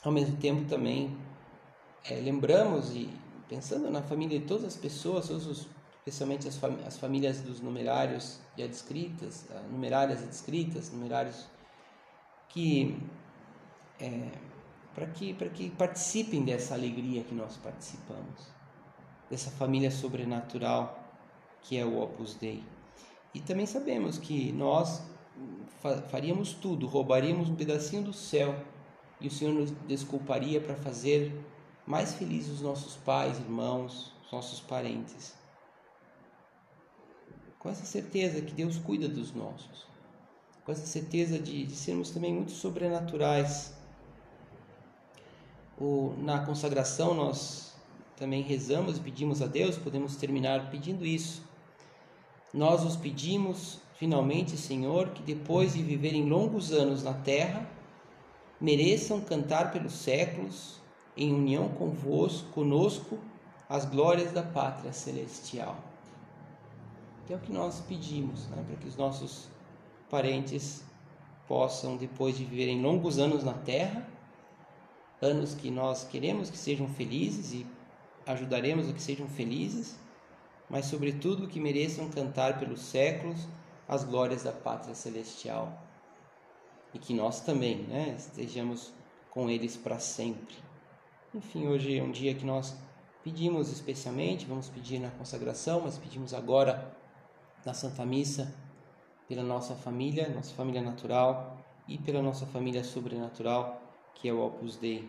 Ao 0.04 0.12
mesmo 0.12 0.38
tempo 0.38 0.68
também 0.68 1.16
é, 2.10 2.16
lembramos 2.16 2.96
e 2.96 3.10
pensando 3.48 3.90
na 3.90 4.02
família 4.02 4.40
de 4.40 4.46
todas 4.46 4.66
as 4.66 4.76
pessoas, 4.76 5.28
todos 5.28 5.46
os, 5.46 5.68
especialmente 5.98 6.48
as, 6.48 6.64
as, 6.86 6.98
famílias 6.98 7.42
dos 7.42 7.60
numerários 7.60 8.40
e 8.58 8.64
adscritas, 8.64 9.46
ah, 9.52 9.62
numerárias 9.70 10.24
adscritas, 10.24 10.92
numerários 10.92 11.48
que 12.48 12.98
é, 14.00 14.32
para 14.96 15.08
que 15.08 15.34
para 15.34 15.50
que 15.50 15.70
participem 15.72 16.44
dessa 16.44 16.74
alegria 16.74 17.24
que 17.24 17.36
nós 17.36 17.58
participamos, 17.58 18.48
dessa 19.30 19.52
família 19.52 19.92
sobrenatural 19.92 20.98
que 21.62 21.78
é 21.78 21.86
o 21.86 22.02
Opus 22.02 22.36
Dei. 22.36 22.64
E 23.34 23.42
também 23.42 23.66
sabemos 23.66 24.18
que 24.18 24.52
nós 24.54 25.04
faríamos 26.10 26.54
tudo, 26.54 26.88
roubaríamos 26.88 27.50
um 27.50 27.56
pedacinho 27.56 28.04
do 28.04 28.14
céu 28.14 28.56
e 29.22 29.28
o 29.28 29.32
Senhor 29.32 29.54
nos 29.54 29.72
desculparia 29.88 30.62
para 30.62 30.76
fazer 30.76 31.34
mais 31.86 32.14
felizes 32.14 32.54
os 32.54 32.62
nossos 32.62 32.96
pais, 32.98 33.40
irmãos, 33.40 34.14
os 34.26 34.32
nossos 34.32 34.60
parentes. 34.60 35.34
Com 37.58 37.70
essa 37.70 37.86
certeza 37.86 38.42
que 38.42 38.54
Deus 38.54 38.78
cuida 38.78 39.10
dos 39.10 39.34
nossos, 39.34 39.86
com 40.64 40.72
essa 40.72 40.86
certeza 40.86 41.38
de, 41.38 41.66
de 41.66 41.76
sermos 41.76 42.12
também 42.12 42.34
muito 42.34 42.52
sobrenaturais. 42.52 43.74
O, 45.78 46.14
na 46.18 46.46
consagração, 46.46 47.14
nós 47.14 47.74
também 48.16 48.42
rezamos 48.42 48.98
e 48.98 49.02
pedimos 49.02 49.42
a 49.42 49.48
Deus, 49.48 49.78
podemos 49.78 50.16
terminar 50.16 50.70
pedindo 50.70 51.06
isso. 51.06 51.42
Nós 52.54 52.84
os 52.84 52.96
pedimos, 52.96 53.80
finalmente, 54.00 54.56
Senhor, 54.56 55.10
que 55.10 55.22
depois 55.22 55.74
de 55.74 55.84
viverem 55.84 56.30
longos 56.30 56.72
anos 56.72 57.04
na 57.04 57.14
terra, 57.14 57.70
mereçam 58.60 59.20
cantar 59.20 59.74
pelos 59.74 59.92
séculos 59.92 60.80
em 61.18 61.34
união 61.34 61.68
convosco, 61.68 62.50
conosco, 62.52 63.20
as 63.68 63.84
glórias 63.84 64.32
da 64.32 64.42
pátria 64.42 64.94
celestial. 64.94 65.78
Que 67.28 67.34
é 67.34 67.36
o 67.36 67.40
que 67.40 67.52
nós 67.52 67.82
pedimos, 67.82 68.48
né? 68.48 68.64
para 68.66 68.78
que 68.78 68.88
os 68.88 68.96
nossos 68.96 69.50
parentes 70.10 70.82
possam, 71.46 71.98
depois 71.98 72.38
de 72.38 72.46
viverem 72.46 72.82
longos 72.82 73.20
anos 73.20 73.44
na 73.44 73.54
terra, 73.54 74.08
anos 75.22 75.54
que 75.54 75.70
nós 75.70 76.06
queremos 76.06 76.50
que 76.50 76.58
sejam 76.58 76.88
felizes 76.88 77.52
e 77.52 77.68
ajudaremos 78.26 78.88
a 78.88 78.94
que 78.94 79.02
sejam 79.02 79.28
felizes, 79.28 80.00
mas 80.70 80.86
sobretudo 80.86 81.50
que 81.50 81.60
mereçam 81.60 82.10
cantar 82.10 82.58
pelos 82.60 82.80
séculos 82.80 83.46
as 83.90 84.04
glórias 84.04 84.44
da 84.44 84.54
pátria 84.54 84.94
celestial. 84.94 85.74
E 86.94 87.00
que 87.00 87.14
nós 87.14 87.42
também 87.42 87.80
né, 87.84 88.16
estejamos 88.18 88.94
com 89.32 89.50
eles 89.50 89.76
para 89.76 90.00
sempre. 90.00 90.56
Enfim, 91.34 91.68
hoje 91.68 91.98
é 91.98 92.04
um 92.04 92.12
dia 92.12 92.34
que 92.34 92.46
nós 92.46 92.76
pedimos 93.24 93.72
especialmente, 93.72 94.46
vamos 94.46 94.70
pedir 94.70 95.00
na 95.00 95.10
consagração, 95.12 95.82
mas 95.82 95.98
pedimos 95.98 96.34
agora 96.34 96.96
na 97.66 97.74
Santa 97.74 98.06
Missa 98.06 98.54
pela 99.28 99.44
nossa 99.44 99.76
família, 99.76 100.30
nossa 100.30 100.54
família 100.56 100.82
natural 100.82 101.58
e 101.88 101.98
pela 101.98 102.22
nossa 102.22 102.46
família 102.48 102.84
sobrenatural, 102.84 103.82
que 104.16 104.28
é 104.30 104.34
o 104.34 104.44
Opus 104.44 104.78
Dei. 104.78 105.08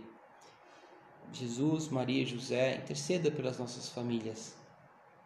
Jesus, 1.32 1.88
Maria 1.88 2.22
e 2.22 2.26
José, 2.26 2.76
interceda 2.76 3.30
pelas 3.30 3.58
nossas 3.58 3.88
famílias. 3.88 4.56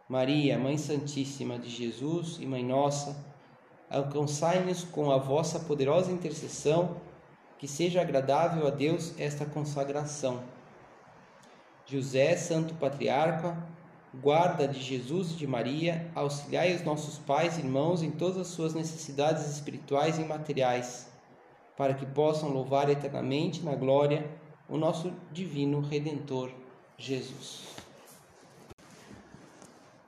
Maria, 0.08 0.58
Mãe 0.58 0.76
Santíssima 0.76 1.58
de 1.58 1.68
Jesus 1.68 2.38
e 2.38 2.46
Mãe 2.46 2.62
Nossa, 2.62 3.33
alcançai-nos 3.90 4.84
com 4.84 5.10
a 5.10 5.18
vossa 5.18 5.58
poderosa 5.60 6.10
intercessão, 6.10 6.96
que 7.58 7.68
seja 7.68 8.00
agradável 8.00 8.66
a 8.66 8.70
Deus 8.70 9.14
esta 9.18 9.44
consagração. 9.44 10.42
José, 11.86 12.36
Santo 12.36 12.74
Patriarca, 12.74 13.56
guarda 14.14 14.66
de 14.66 14.80
Jesus 14.80 15.32
e 15.32 15.34
de 15.34 15.46
Maria, 15.46 16.10
auxiliai 16.14 16.74
os 16.74 16.82
nossos 16.82 17.18
pais 17.18 17.56
e 17.56 17.60
irmãos 17.60 18.02
em 18.02 18.10
todas 18.10 18.38
as 18.38 18.48
suas 18.48 18.74
necessidades 18.74 19.46
espirituais 19.48 20.18
e 20.18 20.24
materiais, 20.24 21.08
para 21.76 21.94
que 21.94 22.06
possam 22.06 22.48
louvar 22.48 22.88
eternamente 22.88 23.62
na 23.62 23.74
glória 23.74 24.28
o 24.68 24.76
nosso 24.76 25.12
divino 25.32 25.80
Redentor 25.80 26.50
Jesus. 26.96 27.74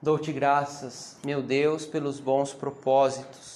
Dou-te 0.01 0.33
graças, 0.33 1.19
meu 1.25 1.43
Deus, 1.43 1.85
pelos 1.85 2.21
bons 2.21 2.53
propósitos, 2.53 3.56